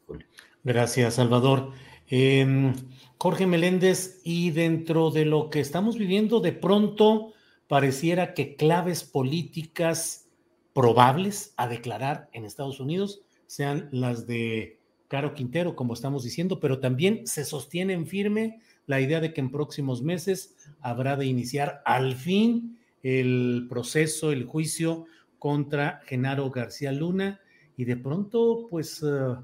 Gracias, 0.63 1.15
Salvador. 1.15 1.71
Em, 2.07 2.73
Jorge 3.17 3.47
Meléndez, 3.47 4.21
y 4.23 4.51
dentro 4.51 5.11
de 5.11 5.25
lo 5.25 5.49
que 5.49 5.59
estamos 5.59 5.97
viviendo, 5.97 6.39
de 6.39 6.51
pronto 6.51 7.33
pareciera 7.67 8.33
que 8.33 8.55
claves 8.55 9.03
políticas 9.03 10.29
probables 10.73 11.53
a 11.57 11.67
declarar 11.67 12.29
en 12.33 12.45
Estados 12.45 12.79
Unidos 12.79 13.21
sean 13.47 13.89
las 13.91 14.27
de 14.27 14.79
Caro 15.07 15.33
Quintero, 15.33 15.75
como 15.75 15.93
estamos 15.93 16.23
diciendo, 16.23 16.59
pero 16.59 16.79
también 16.79 17.27
se 17.27 17.45
sostiene 17.45 17.93
en 17.93 18.07
firme 18.07 18.59
la 18.87 18.99
idea 18.99 19.19
de 19.19 19.33
que 19.33 19.41
en 19.41 19.51
próximos 19.51 20.01
meses 20.01 20.55
habrá 20.81 21.15
de 21.15 21.25
iniciar 21.25 21.81
al 21.85 22.15
fin 22.15 22.79
el 23.03 23.67
proceso, 23.69 24.31
el 24.31 24.45
juicio 24.45 25.05
contra 25.37 26.01
Genaro 26.05 26.49
García 26.49 26.91
Luna 26.91 27.39
y 27.77 27.85
de 27.85 27.97
pronto 27.97 28.67
pues 28.69 29.03
eh, 29.03 29.35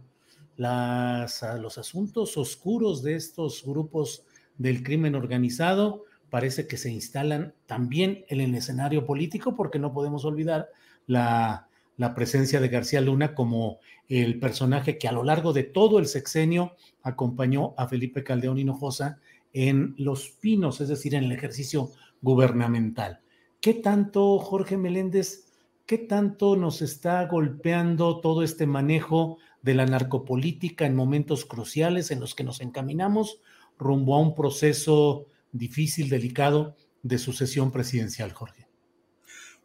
las, 0.57 1.43
los 1.59 1.77
asuntos 1.77 2.37
oscuros 2.37 3.01
de 3.03 3.15
estos 3.15 3.63
grupos 3.65 4.23
del 4.57 4.83
crimen 4.83 5.15
organizado 5.15 6.05
parece 6.29 6.67
que 6.67 6.77
se 6.77 6.91
instalan 6.91 7.53
también 7.65 8.25
en 8.27 8.41
el 8.41 8.53
escenario 8.55 9.05
político 9.05 9.55
porque 9.55 9.79
no 9.79 9.93
podemos 9.93 10.25
olvidar 10.25 10.69
la 11.07 11.69
la 11.99 12.15
presencia 12.15 12.61
de 12.61 12.69
García 12.69 13.01
Luna 13.01 13.35
como 13.35 13.79
el 14.07 14.39
personaje 14.39 14.97
que 14.97 15.09
a 15.09 15.11
lo 15.11 15.25
largo 15.25 15.51
de 15.51 15.63
todo 15.63 15.99
el 15.99 16.05
sexenio 16.05 16.77
acompañó 17.03 17.73
a 17.75 17.89
Felipe 17.89 18.23
Caldeón 18.23 18.57
Hinojosa 18.57 19.19
en 19.51 19.95
Los 19.97 20.29
Pinos, 20.29 20.79
es 20.79 20.87
decir, 20.87 21.13
en 21.13 21.25
el 21.25 21.33
ejercicio 21.33 21.91
gubernamental. 22.21 23.19
¿Qué 23.59 23.73
tanto, 23.73 24.39
Jorge 24.39 24.77
Meléndez, 24.77 25.48
qué 25.89 25.97
tanto 25.97 26.55
nos 26.55 26.83
está 26.83 27.25
golpeando 27.25 28.21
todo 28.21 28.43
este 28.43 28.67
manejo 28.67 29.39
de 29.63 29.73
la 29.73 29.87
narcopolítica 29.87 30.85
en 30.85 30.95
momentos 30.95 31.45
cruciales 31.45 32.11
en 32.11 32.19
los 32.19 32.35
que 32.35 32.43
nos 32.43 32.61
encaminamos 32.61 33.41
rumbo 33.79 34.15
a 34.15 34.19
un 34.19 34.35
proceso 34.35 35.25
difícil, 35.51 36.07
delicado 36.07 36.77
de 37.01 37.17
sucesión 37.17 37.71
presidencial, 37.71 38.33
Jorge? 38.33 38.67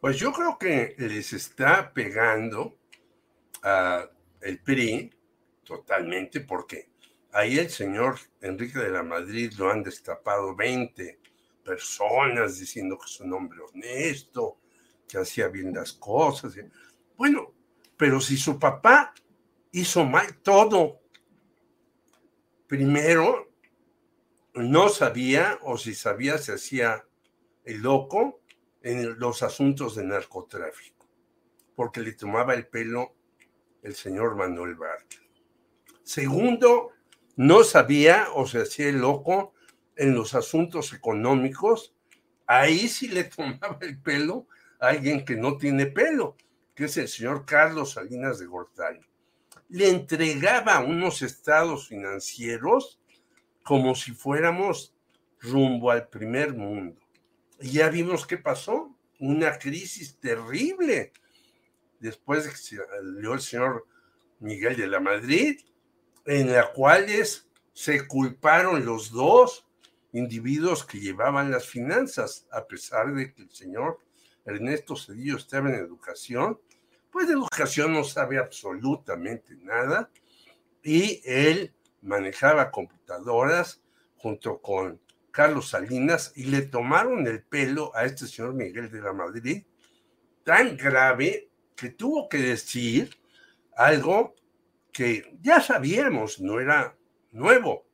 Pues 0.01 0.17
yo 0.17 0.33
creo 0.33 0.57
que 0.57 0.95
les 0.97 1.31
está 1.31 1.93
pegando 1.93 2.79
a 3.61 4.09
el 4.41 4.63
PRI 4.63 5.11
totalmente 5.63 6.39
porque 6.39 6.89
ahí 7.33 7.59
el 7.59 7.69
señor 7.69 8.15
Enrique 8.41 8.79
de 8.79 8.89
la 8.89 9.03
Madrid 9.03 9.53
lo 9.59 9.69
han 9.69 9.83
destapado 9.83 10.55
20 10.55 11.19
personas 11.63 12.57
diciendo 12.57 12.97
que 12.97 13.05
es 13.05 13.19
un 13.19 13.31
hombre 13.31 13.59
honesto, 13.71 14.57
que 15.07 15.17
hacía 15.17 15.47
bien 15.47 15.73
las 15.73 15.93
cosas. 15.93 16.55
Bueno, 17.17 17.53
pero 17.97 18.19
si 18.19 18.37
su 18.37 18.59
papá 18.59 19.13
hizo 19.71 20.05
mal 20.05 20.37
todo, 20.41 21.01
primero 22.67 23.51
no 24.53 24.89
sabía 24.89 25.59
o 25.63 25.77
si 25.77 25.93
sabía 25.93 26.37
se 26.37 26.53
hacía 26.53 27.05
el 27.63 27.81
loco 27.81 28.41
en 28.81 29.19
los 29.19 29.43
asuntos 29.43 29.95
de 29.95 30.03
narcotráfico, 30.03 31.07
porque 31.75 32.01
le 32.01 32.13
tomaba 32.13 32.53
el 32.53 32.67
pelo 32.67 33.15
el 33.81 33.95
señor 33.95 34.35
Manuel 34.35 34.75
Bartlett. 34.75 35.21
Segundo, 36.03 36.91
no 37.35 37.63
sabía 37.63 38.27
o 38.33 38.47
se 38.47 38.61
hacía 38.61 38.89
el 38.89 38.99
loco 38.99 39.53
en 39.95 40.13
los 40.13 40.33
asuntos 40.35 40.93
económicos, 40.93 41.95
ahí 42.47 42.87
sí 42.87 43.07
le 43.07 43.25
tomaba 43.25 43.77
el 43.81 44.01
pelo 44.01 44.47
alguien 44.79 45.25
que 45.25 45.35
no 45.35 45.57
tiene 45.57 45.85
pelo, 45.85 46.35
que 46.73 46.85
es 46.85 46.97
el 46.97 47.07
señor 47.07 47.45
Carlos 47.45 47.93
Salinas 47.93 48.39
de 48.39 48.45
Gortari. 48.45 48.99
Le 49.69 49.89
entregaba 49.89 50.79
unos 50.81 51.21
estados 51.21 51.87
financieros 51.87 52.99
como 53.63 53.95
si 53.95 54.11
fuéramos 54.11 54.93
rumbo 55.39 55.91
al 55.91 56.07
primer 56.07 56.53
mundo. 56.53 56.99
Y 57.59 57.71
ya 57.71 57.89
vimos 57.89 58.27
qué 58.27 58.37
pasó, 58.37 58.95
una 59.19 59.57
crisis 59.57 60.17
terrible. 60.19 61.13
Después 61.99 62.43
de 62.43 62.51
que 62.51 62.57
salió 62.57 63.33
el 63.33 63.41
señor 63.41 63.87
Miguel 64.39 64.75
de 64.75 64.87
la 64.87 64.99
Madrid, 64.99 65.59
en 66.25 66.51
la 66.51 66.71
cual 66.73 67.07
se 67.73 68.07
culparon 68.07 68.85
los 68.85 69.11
dos 69.11 69.65
individuos 70.11 70.85
que 70.85 70.99
llevaban 70.99 71.51
las 71.51 71.67
finanzas, 71.67 72.47
a 72.51 72.65
pesar 72.65 73.13
de 73.13 73.33
que 73.33 73.43
el 73.43 73.51
señor 73.51 73.99
Ernesto 74.45 74.95
Cedillo 74.95 75.37
estaba 75.37 75.69
en 75.69 75.75
educación, 75.75 76.59
pues 77.11 77.27
de 77.27 77.33
educación 77.33 77.93
no 77.93 78.03
sabe 78.03 78.37
absolutamente 78.37 79.55
nada 79.57 80.09
y 80.83 81.21
él 81.25 81.73
manejaba 82.01 82.71
computadoras 82.71 83.81
junto 84.17 84.61
con 84.61 85.01
Carlos 85.31 85.69
Salinas 85.69 86.31
y 86.35 86.45
le 86.45 86.61
tomaron 86.61 87.27
el 87.27 87.43
pelo 87.43 87.95
a 87.95 88.05
este 88.05 88.27
señor 88.27 88.53
Miguel 88.53 88.89
de 88.91 89.01
la 89.01 89.13
Madrid 89.13 89.63
tan 90.43 90.77
grave 90.77 91.49
que 91.75 91.89
tuvo 91.89 92.29
que 92.29 92.37
decir 92.37 93.17
algo 93.75 94.35
que 94.93 95.37
ya 95.41 95.59
sabíamos, 95.59 96.39
no 96.39 96.59
era 96.61 96.95
nuevo. 97.31 97.85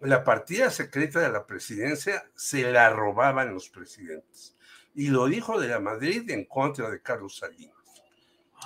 La 0.00 0.22
partida 0.22 0.70
secreta 0.70 1.20
de 1.20 1.30
la 1.30 1.46
presidencia 1.46 2.30
se 2.36 2.70
la 2.70 2.90
robaban 2.90 3.52
los 3.52 3.68
presidentes. 3.68 4.56
Y 5.00 5.08
lo 5.08 5.24
dijo 5.28 5.58
de 5.58 5.68
la 5.68 5.80
Madrid 5.80 6.28
en 6.28 6.44
contra 6.44 6.90
de 6.90 7.00
Carlos 7.00 7.38
Salinas. 7.38 7.74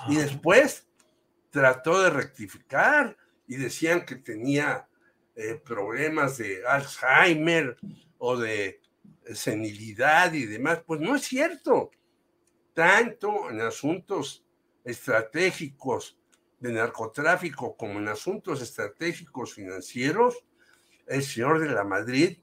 Y 0.09 0.17
ah. 0.17 0.23
después 0.23 0.85
trató 1.49 2.01
de 2.01 2.09
rectificar 2.09 3.15
y 3.47 3.55
decían 3.55 4.05
que 4.05 4.17
tenía 4.17 4.85
eh, 5.33 5.55
problemas 5.63 6.37
de 6.37 6.67
Alzheimer 6.67 7.77
o 8.17 8.35
de 8.35 8.81
senilidad 9.33 10.33
y 10.33 10.45
demás. 10.45 10.83
Pues 10.85 10.99
no 10.99 11.15
es 11.15 11.21
cierto. 11.21 11.91
Tanto 12.73 13.49
en 13.49 13.61
asuntos 13.61 14.43
estratégicos 14.83 16.19
de 16.59 16.73
narcotráfico 16.73 17.77
como 17.77 17.99
en 17.99 18.09
asuntos 18.09 18.61
estratégicos 18.61 19.53
financieros, 19.53 20.43
el 21.07 21.23
señor 21.23 21.61
de 21.61 21.69
la 21.69 21.85
Madrid 21.85 22.39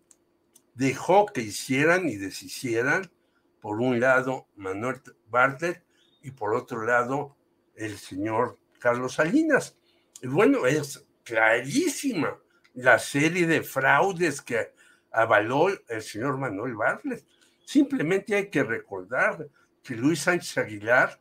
dejó 0.72 1.26
que 1.26 1.42
hicieran 1.42 2.08
y 2.08 2.16
deshicieran, 2.16 3.12
por 3.62 3.80
un 3.80 4.00
lado, 4.00 4.48
Manuel 4.56 5.00
Bartlett 5.28 5.84
y 6.20 6.32
por 6.32 6.52
otro 6.52 6.84
lado, 6.84 7.36
el 7.76 7.96
señor 7.96 8.58
Carlos 8.80 9.14
Salinas. 9.14 9.78
Y 10.20 10.26
bueno, 10.26 10.66
es 10.66 11.06
clarísima 11.22 12.36
la 12.74 12.98
serie 12.98 13.46
de 13.46 13.62
fraudes 13.62 14.42
que 14.42 14.72
avaló 15.12 15.68
el 15.88 16.02
señor 16.02 16.38
Manuel 16.38 16.74
Bartlett. 16.74 17.24
Simplemente 17.64 18.34
hay 18.34 18.50
que 18.50 18.64
recordar 18.64 19.48
que 19.80 19.94
Luis 19.94 20.22
Sánchez 20.22 20.58
Aguilar, 20.58 21.20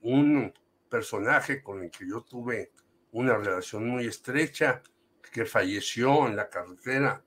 un 0.00 0.54
personaje 0.88 1.62
con 1.62 1.82
el 1.82 1.90
que 1.90 2.08
yo 2.08 2.22
tuve 2.22 2.72
una 3.12 3.36
relación 3.36 3.86
muy 3.86 4.06
estrecha, 4.06 4.82
que 5.30 5.44
falleció 5.44 6.26
en 6.26 6.36
la 6.36 6.48
carretera 6.48 7.22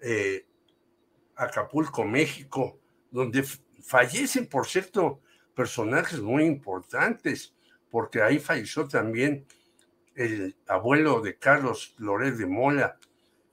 eh, 0.00 0.46
Acapulco, 1.34 2.04
México, 2.04 2.80
donde 3.10 3.44
fallecen, 3.86 4.46
por 4.46 4.66
cierto, 4.66 5.20
personajes 5.54 6.20
muy 6.20 6.44
importantes, 6.44 7.54
porque 7.90 8.20
ahí 8.20 8.38
falleció 8.38 8.86
también 8.86 9.46
el 10.14 10.56
abuelo 10.66 11.20
de 11.20 11.38
Carlos 11.38 11.94
Loret 11.98 12.34
de 12.34 12.46
Mola. 12.46 12.98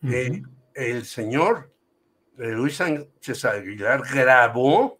Eh, 0.01 0.41
el 0.73 1.05
señor 1.05 1.71
eh, 2.37 2.47
Luis 2.47 2.77
Sánchez 2.77 3.45
Aguilar 3.45 4.01
grabó 4.11 4.99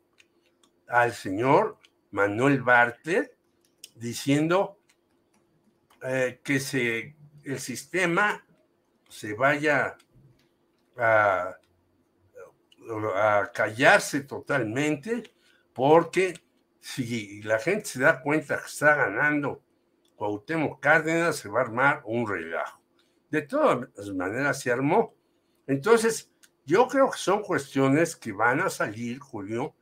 al 0.88 1.14
señor 1.14 1.78
Manuel 2.12 2.62
Bartlett 2.62 3.36
diciendo 3.96 4.78
eh, 6.04 6.40
que 6.44 6.60
se, 6.60 7.16
el 7.44 7.60
sistema 7.60 8.46
se 9.10 9.34
vaya 9.34 9.98
a, 10.98 11.58
a 13.16 13.52
callarse 13.54 14.22
totalmente, 14.22 15.32
porque 15.74 16.36
si 16.80 17.42
la 17.44 17.60
gente 17.60 17.86
se 17.86 18.02
da 18.02 18.22
cuenta 18.22 18.58
que 18.58 18.66
está 18.66 18.96
ganando 18.96 19.64
Cuauhtémoc 20.16 20.80
Cárdenas, 20.80 21.38
se 21.38 21.50
va 21.50 21.62
a 21.62 21.64
armar 21.64 22.02
un 22.06 22.28
relajo. 22.28 22.82
De 23.30 23.42
todas 23.42 23.90
maneras 24.14 24.60
se 24.60 24.72
armó. 24.72 25.16
Entonces, 25.66 26.32
yo 26.66 26.88
creo 26.88 27.10
que 27.10 27.18
son 27.18 27.42
cuestiones 27.42 28.16
que 28.16 28.32
van 28.32 28.62
a 28.62 28.70
salir, 28.70 29.20
Julio, 29.20 29.76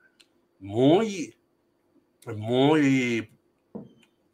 muy, 0.60 1.36
muy 2.36 3.38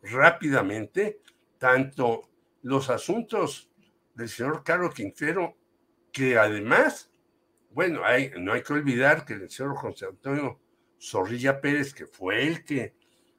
rápidamente 0.02 1.22
tanto 1.58 2.30
los 2.62 2.90
asuntos 2.90 3.72
del 4.14 4.30
señor 4.30 4.64
Carlos 4.64 4.94
Quintero, 4.94 5.56
que 6.12 6.38
además, 6.38 7.12
bueno, 7.78 8.02
no 8.40 8.54
hay 8.54 8.64
que 8.64 8.74
olvidar 8.74 9.24
que 9.24 9.34
el 9.34 9.48
señor 9.52 9.76
José 9.76 10.08
Antonio 10.08 10.60
Zorrilla 11.00 11.62
Pérez, 11.62 11.94
que 11.94 12.08
fue 12.08 12.48
el 12.48 12.66
que 12.66 12.96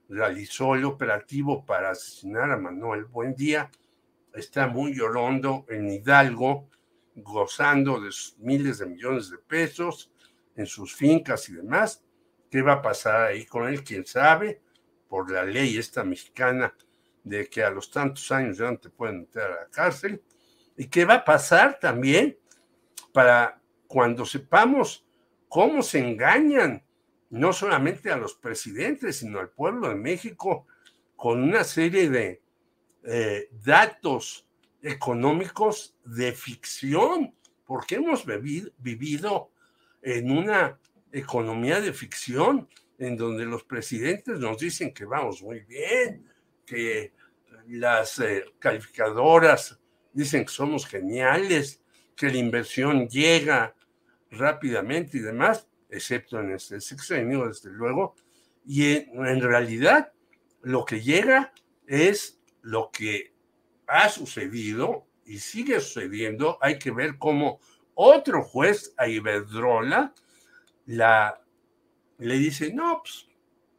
realizó 0.08 0.76
el 0.76 0.84
operativo 0.84 1.66
para 1.66 1.90
asesinar 1.90 2.52
a 2.52 2.56
Manuel 2.56 3.06
Buendía, 3.06 3.68
está 4.32 4.68
muy 4.68 4.94
llorando 4.94 5.66
en 5.68 5.90
Hidalgo, 5.90 6.68
gozando 7.16 8.00
de 8.00 8.10
miles 8.38 8.78
de 8.78 8.86
millones 8.86 9.28
de 9.28 9.38
pesos 9.38 10.12
en 10.54 10.66
sus 10.66 10.94
fincas 10.94 11.48
y 11.48 11.54
demás. 11.54 12.04
¿Qué 12.48 12.62
va 12.62 12.74
a 12.74 12.82
pasar 12.82 13.22
ahí 13.22 13.44
con 13.44 13.66
él? 13.66 13.82
¿Quién 13.82 14.06
sabe? 14.06 14.62
por 15.08 15.32
la 15.32 15.42
ley 15.42 15.78
esta 15.78 16.04
mexicana 16.04 16.72
de 17.24 17.48
que 17.48 17.64
a 17.64 17.70
los 17.70 17.90
tantos 17.90 18.30
años 18.30 18.58
ya 18.58 18.70
no 18.70 18.78
te 18.78 18.90
pueden 18.90 19.22
meter 19.22 19.42
a 19.42 19.60
la 19.62 19.66
cárcel. 19.68 20.22
¿Y 20.76 20.86
qué 20.86 21.04
va 21.04 21.14
a 21.14 21.24
pasar 21.24 21.80
también 21.80 22.38
para 23.12 23.57
cuando 23.88 24.24
sepamos 24.24 25.04
cómo 25.48 25.82
se 25.82 25.98
engañan 25.98 26.84
no 27.30 27.52
solamente 27.52 28.10
a 28.10 28.16
los 28.16 28.34
presidentes, 28.34 29.16
sino 29.16 29.40
al 29.40 29.50
pueblo 29.50 29.88
de 29.88 29.96
México 29.96 30.66
con 31.16 31.42
una 31.42 31.64
serie 31.64 32.08
de 32.08 32.42
eh, 33.04 33.48
datos 33.64 34.46
económicos 34.82 35.96
de 36.04 36.32
ficción, 36.32 37.34
porque 37.66 37.96
hemos 37.96 38.24
vivido 38.78 39.50
en 40.02 40.30
una 40.30 40.78
economía 41.10 41.80
de 41.80 41.92
ficción 41.92 42.68
en 42.98 43.16
donde 43.16 43.44
los 43.44 43.64
presidentes 43.64 44.38
nos 44.38 44.58
dicen 44.58 44.92
que 44.92 45.04
vamos 45.04 45.42
muy 45.42 45.60
bien, 45.60 46.30
que 46.64 47.12
las 47.68 48.18
eh, 48.20 48.44
calificadoras 48.58 49.78
dicen 50.12 50.44
que 50.44 50.52
somos 50.52 50.86
geniales, 50.86 51.82
que 52.16 52.30
la 52.30 52.38
inversión 52.38 53.08
llega 53.08 53.74
rápidamente 54.30 55.18
y 55.18 55.20
demás, 55.20 55.68
excepto 55.88 56.38
en 56.40 56.52
este 56.52 56.80
sexenio, 56.80 57.46
desde 57.46 57.70
luego, 57.70 58.14
y 58.64 58.86
en, 58.92 59.40
realidad 59.40 60.12
lo 60.62 60.84
que 60.84 61.00
llega 61.00 61.52
es 61.86 62.40
lo 62.60 62.90
que 62.90 63.32
ha 63.86 64.08
sucedido 64.10 65.06
y 65.24 65.38
sigue 65.38 65.80
sucediendo. 65.80 66.58
Hay 66.60 66.78
que 66.78 66.90
ver 66.90 67.16
cómo 67.16 67.60
otro 67.94 68.42
juez 68.42 68.92
a 68.98 69.08
Iberdrola 69.08 70.14
la, 70.84 71.40
le 72.18 72.34
dice, 72.34 72.72
no, 72.72 73.00
pues 73.02 73.26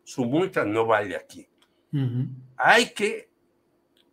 su 0.04 0.26
multa 0.26 0.66
no 0.66 0.86
vale 0.86 1.16
aquí. 1.16 1.48
Hay 2.58 2.94
que 2.94 3.30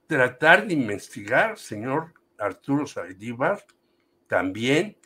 tratar 0.07 0.67
de 0.67 0.75
investigar, 0.75 1.59
señor 1.59 2.13
Arturo 2.39 2.87
Saldívar, 2.87 3.65
también 4.27 4.97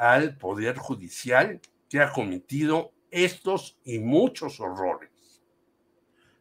al 0.00 0.38
Poder 0.38 0.78
Judicial 0.78 1.60
que 1.90 2.00
ha 2.00 2.10
cometido 2.10 2.92
estos 3.10 3.76
y 3.84 3.98
muchos 3.98 4.58
horrores. 4.58 5.10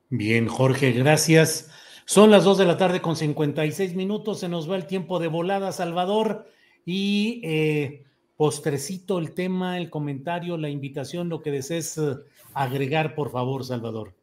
Bien, 0.10 0.48
Jorge, 0.48 0.94
gracias. 0.94 1.70
Son 2.06 2.32
las 2.32 2.46
dos 2.46 2.58
de 2.58 2.66
la 2.66 2.78
tarde 2.78 3.02
con 3.02 3.18
56 3.18 3.96
minutos, 3.96 4.40
se 4.40 4.48
nos 4.48 4.72
va 4.72 4.78
el 4.78 4.88
tiempo 4.88 5.20
de 5.20 5.28
volada, 5.28 5.74
Salvador, 5.74 6.48
y 6.86 7.42
eh, 7.44 8.06
postrecito 8.38 9.20
el 9.20 9.34
tema, 9.34 9.78
el 9.78 9.90
comentario, 9.90 10.58
la 10.58 10.70
invitación, 10.70 11.28
lo 11.28 11.42
que 11.42 11.52
desees 11.52 11.98
eh, 11.98 12.16
agregar, 12.54 13.14
por 13.14 13.30
favor, 13.30 13.66
Salvador. 13.66 14.14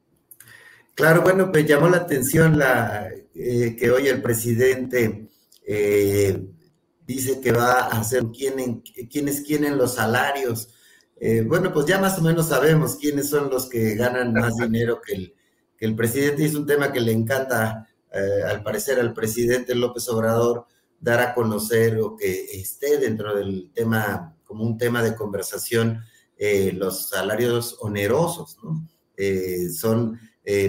Claro, 0.94 1.20
bueno, 1.20 1.52
pues 1.52 1.66
llamó 1.66 1.90
la 1.90 1.98
atención 1.98 2.58
la, 2.58 3.10
eh, 3.34 3.76
que 3.78 3.90
hoy 3.90 4.08
el 4.08 4.22
presidente 4.22 5.26
dice 7.06 7.40
que 7.40 7.52
va 7.52 7.80
a 7.80 8.00
hacer 8.00 8.24
quién, 8.36 8.82
quién 9.10 9.28
es 9.28 9.42
quién 9.42 9.64
en 9.64 9.78
los 9.78 9.94
salarios. 9.94 10.68
bueno, 11.46 11.72
pues 11.72 11.86
ya 11.86 11.98
más 11.98 12.18
o 12.18 12.22
menos 12.22 12.48
sabemos 12.48 12.96
quiénes 12.96 13.30
son 13.30 13.48
los 13.48 13.68
que 13.68 13.94
ganan 13.94 14.32
más 14.32 14.56
dinero 14.56 15.00
que 15.00 15.14
el, 15.14 15.36
que 15.76 15.86
el 15.86 15.94
presidente 15.94 16.42
hizo 16.42 16.58
un 16.58 16.66
tema 16.66 16.92
que 16.92 17.00
le 17.00 17.12
encanta, 17.12 17.88
eh, 18.12 18.42
al 18.48 18.62
parecer, 18.62 18.98
al 18.98 19.12
presidente 19.12 19.74
López 19.74 20.08
Obrador, 20.08 20.66
dar 20.98 21.20
a 21.20 21.34
conocer 21.34 21.98
o 22.00 22.16
que 22.16 22.44
esté 22.58 22.98
dentro 22.98 23.36
del 23.36 23.70
tema, 23.74 24.34
como 24.44 24.64
un 24.64 24.78
tema 24.78 25.02
de 25.02 25.14
conversación, 25.14 26.00
eh, 26.38 26.72
los 26.72 27.08
salarios 27.08 27.76
onerosos, 27.80 28.58
¿no? 28.62 28.88
Eh, 29.16 29.70
son 29.70 30.18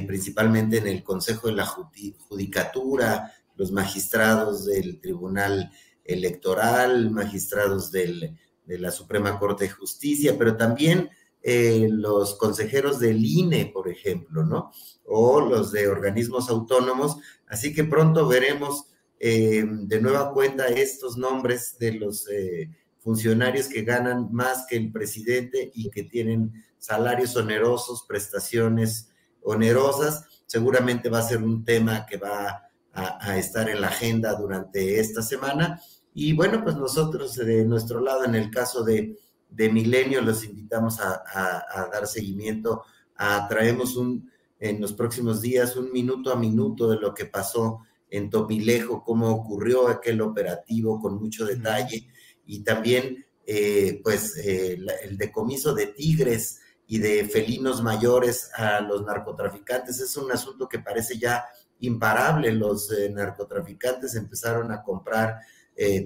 principalmente 0.08 0.78
en 0.78 0.88
el 0.88 1.04
Consejo 1.04 1.50
de 1.50 1.54
la 1.54 1.67
Judicatura, 1.67 3.32
los 3.56 3.71
magistrados 3.71 4.65
del 4.65 5.00
Tribunal 5.00 5.71
Electoral, 6.08 7.12
magistrados 7.12 7.91
del, 7.91 8.38
de 8.65 8.80
la 8.80 8.91
Suprema 8.91 9.38
Corte 9.38 9.65
de 9.65 9.70
Justicia, 9.72 10.36
pero 10.38 10.56
también 10.58 11.10
los 11.43 12.36
consejeros 12.36 13.00
del 13.00 13.24
INE, 13.24 13.67
por 13.67 13.88
ejemplo, 13.88 14.43
¿no? 14.43 14.72
o 15.06 15.39
los 15.39 15.72
de 15.72 15.88
organismos 15.88 16.50
autónomos. 16.50 17.17
Así 17.48 17.74
que 17.74 17.86
pronto 17.86 18.28
veremos 18.28 18.86
eh, 19.20 19.65
de 19.65 20.02
nueva 20.02 20.32
cuenta 20.34 20.67
estos 20.67 21.17
nombres 21.17 21.78
de 21.80 21.93
los 21.93 22.30
eh, 22.30 22.70
funcionarios 23.00 23.67
que 23.67 23.84
ganan 23.84 24.30
más 24.32 24.65
que 24.70 24.76
el 24.76 24.91
presidente 24.91 25.72
y 25.74 25.89
que 25.89 26.04
tienen 26.04 26.52
salarios 26.78 27.36
onerosos, 27.36 28.06
prestaciones 28.08 29.10
onerosas. 29.41 30.26
Seguramente 30.46 31.10
va 31.10 31.20
a 31.20 31.28
ser 31.28 31.41
un 31.41 31.63
tema 31.63 32.06
que 32.06 32.17
va 32.17 32.63
a, 32.93 33.38
estar 33.38 33.70
en 33.70 33.80
la 33.80 33.88
agenda 33.88 34.34
durante 34.36 35.00
esta 35.00 35.22
semana. 35.22 35.80
Y 36.19 36.34
bueno, 36.34 36.63
pues 36.63 36.75
nosotros 36.75 37.36
de 37.36 37.63
nuestro 37.63 37.99
lado, 37.99 38.25
en 38.25 38.34
el 38.34 38.49
caso 38.49 38.84
de, 38.84 39.19
de 39.51 39.69
Milenio, 39.69 40.19
los 40.19 40.43
invitamos 40.45 40.99
a, 40.99 41.23
a 41.71 41.89
dar 41.93 42.08
seguimiento. 42.08 42.86
A, 43.17 43.47
traemos 43.47 43.95
un, 43.95 44.27
en 44.60 44.82
los 44.82 44.93
próximos 44.93 45.41
días 45.41 45.75
un 45.75 45.91
minuto 45.91 46.34
a 46.34 46.36
minuto 46.36 46.89
de 46.89 46.97
lo 46.97 47.13
que 47.13 47.25
pasó 47.25 47.82
en 48.10 48.32
Topilejo, 48.32 49.03
cómo 49.03 49.30
ocurrió 49.30 49.88
aquel 49.89 50.21
operativo 50.21 50.99
con 50.99 51.21
mucho 51.21 51.45
detalle 51.45 52.08
y 52.47 52.63
también 52.63 53.23
eh, 53.45 54.01
pues 54.03 54.38
eh, 54.38 54.80
el 55.03 55.19
decomiso 55.19 55.75
de 55.75 55.86
tigres 55.86 56.62
y 56.88 56.97
de 56.97 57.25
felinos 57.25 57.84
mayores 57.84 58.49
a 58.56 58.82
los 58.82 59.06
narcotraficantes 59.06 59.99
es 59.99 60.17
un 60.17 60.32
asunto 60.32 60.67
que 60.67 60.80
parece 60.80 61.19
ya 61.19 61.45
imparable. 61.80 62.51
Los 62.53 62.91
eh, 62.91 63.08
narcotraficantes 63.12 64.15
empezaron 64.15 64.71
a 64.71 64.82
comprar 64.82 65.41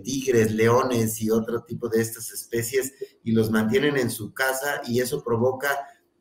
tigres, 0.04 0.52
leones 0.52 1.22
y 1.22 1.30
otro 1.30 1.64
tipo 1.64 1.88
de 1.88 2.02
estas 2.02 2.32
especies 2.32 2.94
y 3.24 3.32
los 3.32 3.50
mantienen 3.52 3.96
en 3.96 4.10
su 4.10 4.34
casa 4.34 4.82
y 4.86 5.00
eso 5.00 5.24
provoca 5.24 5.70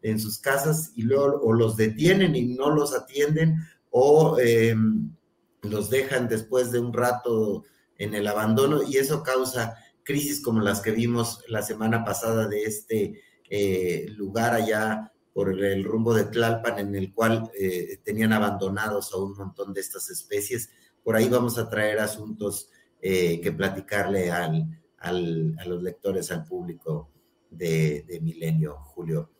en 0.02 0.18
sus 0.18 0.38
casas 0.38 0.92
y 0.94 1.02
luego 1.02 1.40
o 1.42 1.52
los 1.52 1.76
detienen 1.76 2.34
y 2.34 2.44
no 2.54 2.70
los 2.70 2.94
atienden 2.94 3.56
o 3.90 4.38
em, 4.38 5.14
los 5.62 5.90
dejan 5.90 6.28
después 6.28 6.70
de 6.70 6.78
un 6.78 6.92
rato 6.92 7.64
en 7.98 8.14
el 8.14 8.26
abandono 8.26 8.82
y 8.82 8.96
eso 8.96 9.22
causa 9.22 9.76
crisis 10.02 10.40
como 10.40 10.60
las 10.60 10.80
que 10.80 10.92
vimos 10.92 11.44
la 11.48 11.62
semana 11.62 12.04
pasada 12.04 12.48
de 12.48 12.62
este 12.62 13.20
eh, 13.48 14.06
lugar 14.16 14.54
allá 14.54 15.12
por 15.32 15.62
el 15.62 15.84
rumbo 15.84 16.14
de 16.14 16.24
Tlalpan 16.24 16.78
en 16.78 16.94
el 16.94 17.12
cual 17.12 17.50
eh, 17.58 18.00
tenían 18.04 18.32
abandonados 18.32 19.12
a 19.12 19.18
un 19.18 19.36
montón 19.36 19.72
de 19.72 19.80
estas 19.80 20.10
especies. 20.10 20.70
Por 21.04 21.14
ahí 21.14 21.28
vamos 21.28 21.58
a 21.58 21.68
traer 21.68 22.00
asuntos 22.00 22.68
eh, 23.02 23.40
que 23.40 23.52
platicarle 23.52 24.30
al, 24.30 24.66
al, 24.98 25.56
a 25.58 25.64
los 25.64 25.82
lectores, 25.82 26.30
al 26.30 26.44
público 26.44 27.10
de, 27.50 28.02
de 28.02 28.20
Milenio, 28.20 28.76
Julio. 28.76 29.30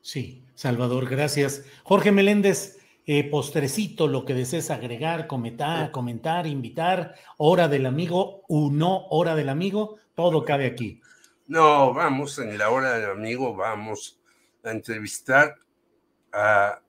Sí, 0.00 0.44
Salvador, 0.54 1.08
gracias. 1.08 1.64
Jorge 1.82 2.12
Meléndez, 2.12 2.78
eh, 3.06 3.28
postrecito, 3.28 4.08
lo 4.08 4.24
que 4.24 4.34
desees 4.34 4.70
agregar, 4.70 5.26
comentar, 5.26 5.90
comentar, 5.90 6.46
invitar, 6.46 7.14
hora 7.38 7.68
del 7.68 7.86
amigo 7.86 8.42
o 8.48 8.70
no 8.70 9.06
hora 9.08 9.34
del 9.34 9.48
amigo, 9.48 9.96
todo 10.14 10.44
cabe 10.44 10.66
aquí. 10.66 11.00
No, 11.46 11.92
vamos, 11.94 12.38
en 12.38 12.56
la 12.58 12.70
hora 12.70 12.98
del 12.98 13.10
amigo 13.10 13.54
vamos 13.54 14.20
a 14.64 14.70
entrevistar 14.70 15.54
a 16.32 16.80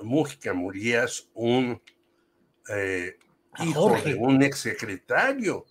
Mújica 0.00 0.54
Murías, 0.54 1.28
un 1.34 1.80
eh, 2.74 3.18
hijo 3.64 3.96
de 4.04 4.14
un 4.14 4.42
exsecretario 4.42 5.66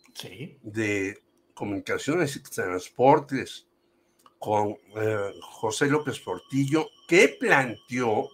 de 0.62 1.17
Comunicaciones 1.54 2.36
y 2.36 2.43
Transportes 2.43 3.67
con 4.39 4.78
eh, 4.95 5.32
José 5.41 5.88
López 5.88 6.19
Portillo, 6.19 6.88
que 7.08 7.30
planteó 7.39 8.30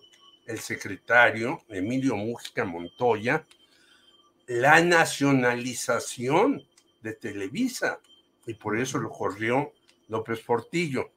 el 0.45 0.59
secretario 0.59 1.61
Emilio 1.69 2.15
Mújica 2.15 2.65
Montoya 2.65 3.45
la 4.47 4.81
nacionalización 4.83 6.61
de 7.01 7.13
Televisa 7.13 8.01
y 8.45 8.53
por 8.55 8.77
eso 8.77 8.97
lo 8.97 9.09
corrió 9.09 9.71
López 10.07 10.41
Portillo. 10.41 11.11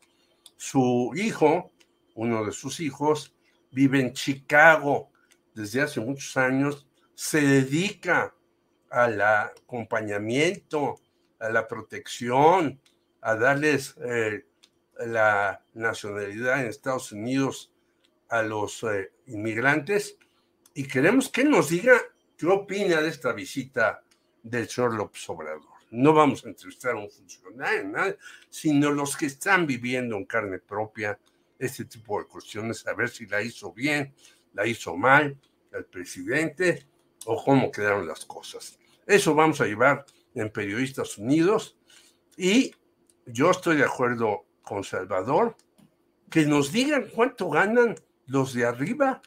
Su 0.56 1.12
hijo, 1.16 1.72
uno 2.14 2.44
de 2.44 2.52
sus 2.52 2.78
hijos, 2.78 3.34
vive 3.72 4.00
en 4.00 4.12
Chicago 4.12 5.10
desde 5.52 5.82
hace 5.82 6.00
muchos 6.00 6.36
años, 6.36 6.86
se 7.14 7.40
dedica 7.40 8.34
al 8.90 9.20
acompañamiento, 9.20 11.00
a 11.38 11.48
la 11.48 11.66
protección, 11.66 12.80
a 13.20 13.34
darles 13.34 13.96
eh, 14.04 14.44
la 15.06 15.64
nacionalidad 15.74 16.60
en 16.60 16.66
Estados 16.68 17.12
Unidos 17.12 17.72
a 18.28 18.42
los 18.42 18.82
eh, 18.84 19.12
inmigrantes 19.26 20.16
y 20.74 20.86
queremos 20.86 21.28
que 21.28 21.44
nos 21.44 21.70
diga 21.70 22.00
qué 22.36 22.46
opina 22.46 23.00
de 23.00 23.08
esta 23.08 23.32
visita 23.32 24.02
del 24.42 24.68
señor 24.68 24.94
López 24.94 25.28
Obrador. 25.28 25.74
No 25.90 26.12
vamos 26.12 26.44
a 26.44 26.48
entrevistar 26.48 26.92
a 26.92 26.98
un 26.98 27.10
funcionario, 27.10 28.16
sino 28.50 28.90
los 28.90 29.16
que 29.16 29.26
están 29.26 29.66
viviendo 29.66 30.16
en 30.16 30.24
carne 30.24 30.58
propia 30.58 31.18
este 31.58 31.84
tipo 31.84 32.20
de 32.20 32.26
cuestiones, 32.26 32.86
a 32.86 32.94
ver 32.94 33.08
si 33.08 33.26
la 33.26 33.40
hizo 33.40 33.72
bien, 33.72 34.12
la 34.52 34.66
hizo 34.66 34.96
mal 34.96 35.38
el 35.72 35.84
presidente 35.84 36.86
o 37.26 37.42
cómo 37.42 37.70
quedaron 37.70 38.06
las 38.06 38.24
cosas. 38.24 38.78
Eso 39.06 39.34
vamos 39.34 39.60
a 39.60 39.66
llevar 39.66 40.04
en 40.34 40.50
Periodistas 40.50 41.18
Unidos 41.18 41.78
y 42.36 42.74
yo 43.26 43.50
estoy 43.50 43.76
de 43.76 43.84
acuerdo 43.84 44.46
conservador, 44.62 45.56
que 46.30 46.46
nos 46.46 46.72
digan 46.72 47.08
cuánto 47.14 47.48
ganan 47.48 47.94
los 48.26 48.54
de 48.54 48.64
arriba. 48.64 49.22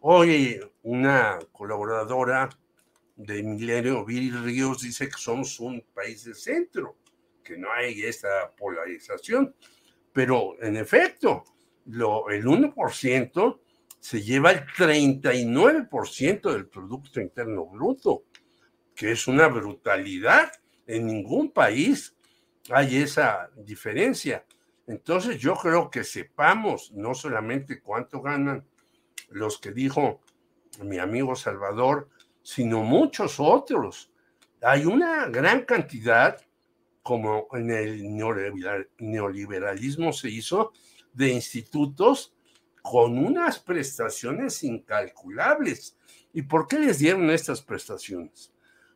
Hoy 0.00 0.60
una 0.82 1.38
colaboradora 1.52 2.48
de 3.16 3.42
Milenio, 3.42 4.04
Viri 4.04 4.30
Ríos, 4.30 4.82
dice 4.82 5.08
que 5.08 5.18
somos 5.18 5.58
un 5.58 5.84
país 5.92 6.24
de 6.24 6.34
centro, 6.34 6.96
que 7.42 7.56
no 7.56 7.72
hay 7.72 8.02
esta 8.02 8.54
polarización, 8.56 9.54
pero 10.12 10.54
en 10.62 10.76
efecto, 10.76 11.44
lo, 11.86 12.28
el 12.30 12.44
1% 12.44 13.60
se 14.00 14.22
lleva 14.22 14.52
el 14.52 14.64
39% 14.66 16.52
del 16.52 16.66
Producto 16.66 17.20
Interno 17.20 17.66
Bruto, 17.66 18.24
que 18.94 19.12
es 19.12 19.28
una 19.28 19.48
brutalidad. 19.48 20.52
En 20.86 21.06
ningún 21.06 21.50
país 21.50 22.16
hay 22.70 22.96
esa 22.96 23.50
diferencia. 23.56 24.44
Entonces 24.86 25.38
yo 25.38 25.54
creo 25.54 25.90
que 25.90 26.04
sepamos 26.04 26.92
no 26.92 27.14
solamente 27.14 27.80
cuánto 27.80 28.22
ganan 28.22 28.64
los 29.30 29.58
que 29.58 29.72
dijo 29.72 30.20
mi 30.82 30.98
amigo 30.98 31.36
Salvador, 31.36 32.08
sino 32.42 32.82
muchos 32.82 33.38
otros. 33.38 34.10
Hay 34.62 34.86
una 34.86 35.26
gran 35.26 35.64
cantidad, 35.64 36.40
como 37.02 37.48
en 37.52 37.70
el 37.70 38.16
neoliberalismo 38.98 40.12
se 40.12 40.30
hizo, 40.30 40.72
de 41.12 41.30
institutos 41.30 42.34
con 42.82 43.18
unas 43.18 43.58
prestaciones 43.58 44.62
incalculables. 44.64 45.96
¿Y 46.32 46.42
por 46.42 46.66
qué 46.66 46.78
les 46.78 46.98
dieron 46.98 47.30
estas 47.30 47.62
prestaciones? 47.62 48.52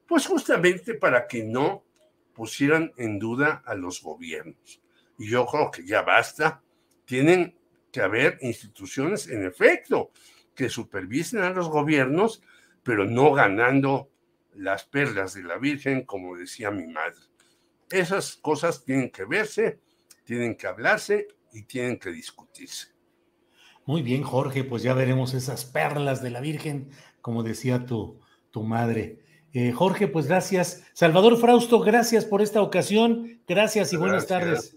Pues 0.06 0.26
justamente 0.26 0.94
para 0.94 1.26
que 1.26 1.44
no 1.44 1.84
pusieran 2.34 2.92
en 2.96 3.18
duda 3.18 3.62
a 3.66 3.74
los 3.74 4.02
gobiernos. 4.02 4.80
Y 5.18 5.28
yo 5.28 5.46
creo 5.46 5.70
que 5.70 5.84
ya 5.84 6.02
basta. 6.02 6.62
Tienen 7.04 7.56
que 7.90 8.00
haber 8.00 8.38
instituciones, 8.40 9.28
en 9.28 9.44
efecto, 9.44 10.10
que 10.54 10.68
supervisen 10.68 11.40
a 11.40 11.50
los 11.50 11.68
gobiernos, 11.68 12.42
pero 12.82 13.04
no 13.04 13.32
ganando 13.32 14.10
las 14.54 14.84
perlas 14.84 15.34
de 15.34 15.42
la 15.42 15.58
Virgen, 15.58 16.04
como 16.04 16.36
decía 16.36 16.70
mi 16.70 16.86
madre. 16.86 17.20
Esas 17.90 18.36
cosas 18.36 18.84
tienen 18.84 19.10
que 19.10 19.24
verse, 19.24 19.80
tienen 20.24 20.56
que 20.56 20.66
hablarse 20.66 21.28
y 21.52 21.62
tienen 21.64 21.98
que 21.98 22.10
discutirse. 22.10 22.91
Muy 23.84 24.02
bien, 24.02 24.22
Jorge, 24.22 24.64
pues 24.64 24.82
ya 24.82 24.94
veremos 24.94 25.34
esas 25.34 25.64
perlas 25.64 26.22
de 26.22 26.30
la 26.30 26.40
Virgen, 26.40 26.90
como 27.20 27.42
decía 27.42 27.84
tu, 27.84 28.20
tu 28.50 28.62
madre. 28.62 29.20
Eh, 29.52 29.72
Jorge, 29.72 30.08
pues 30.08 30.26
gracias. 30.26 30.82
Salvador 30.94 31.36
Frausto, 31.38 31.80
gracias 31.80 32.24
por 32.24 32.40
esta 32.42 32.62
ocasión. 32.62 33.40
Gracias 33.46 33.92
y 33.92 33.96
buenas 33.96 34.26
tardes. 34.26 34.76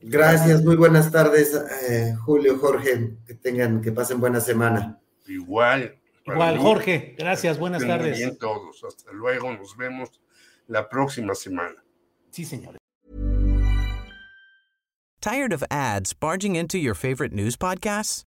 Gracias, 0.00 0.62
muy 0.62 0.76
buenas 0.76 1.10
tardes, 1.10 1.54
eh, 1.88 2.14
Julio, 2.24 2.58
Jorge. 2.58 3.16
Que 3.26 3.34
tengan, 3.34 3.82
que 3.82 3.90
pasen 3.92 4.20
buena 4.20 4.40
semana. 4.40 5.00
Igual. 5.26 5.98
Igual, 6.24 6.58
Jorge. 6.58 7.16
Gracias, 7.18 7.58
buenas 7.58 7.84
tardes. 7.86 8.18
Bien 8.18 8.38
todos. 8.38 8.84
Hasta 8.84 9.12
luego. 9.12 9.52
Nos 9.52 9.76
vemos 9.76 10.20
la 10.68 10.88
próxima 10.88 11.34
semana. 11.34 11.82
Sí, 12.30 12.44
señor. 12.44 12.76
Tired 15.20 15.52
of 15.52 15.64
ads 15.70 16.14
barging 16.14 16.54
into 16.54 16.78
your 16.78 16.94
favorite 16.94 17.34
news 17.34 17.56
podcasts? 17.56 18.27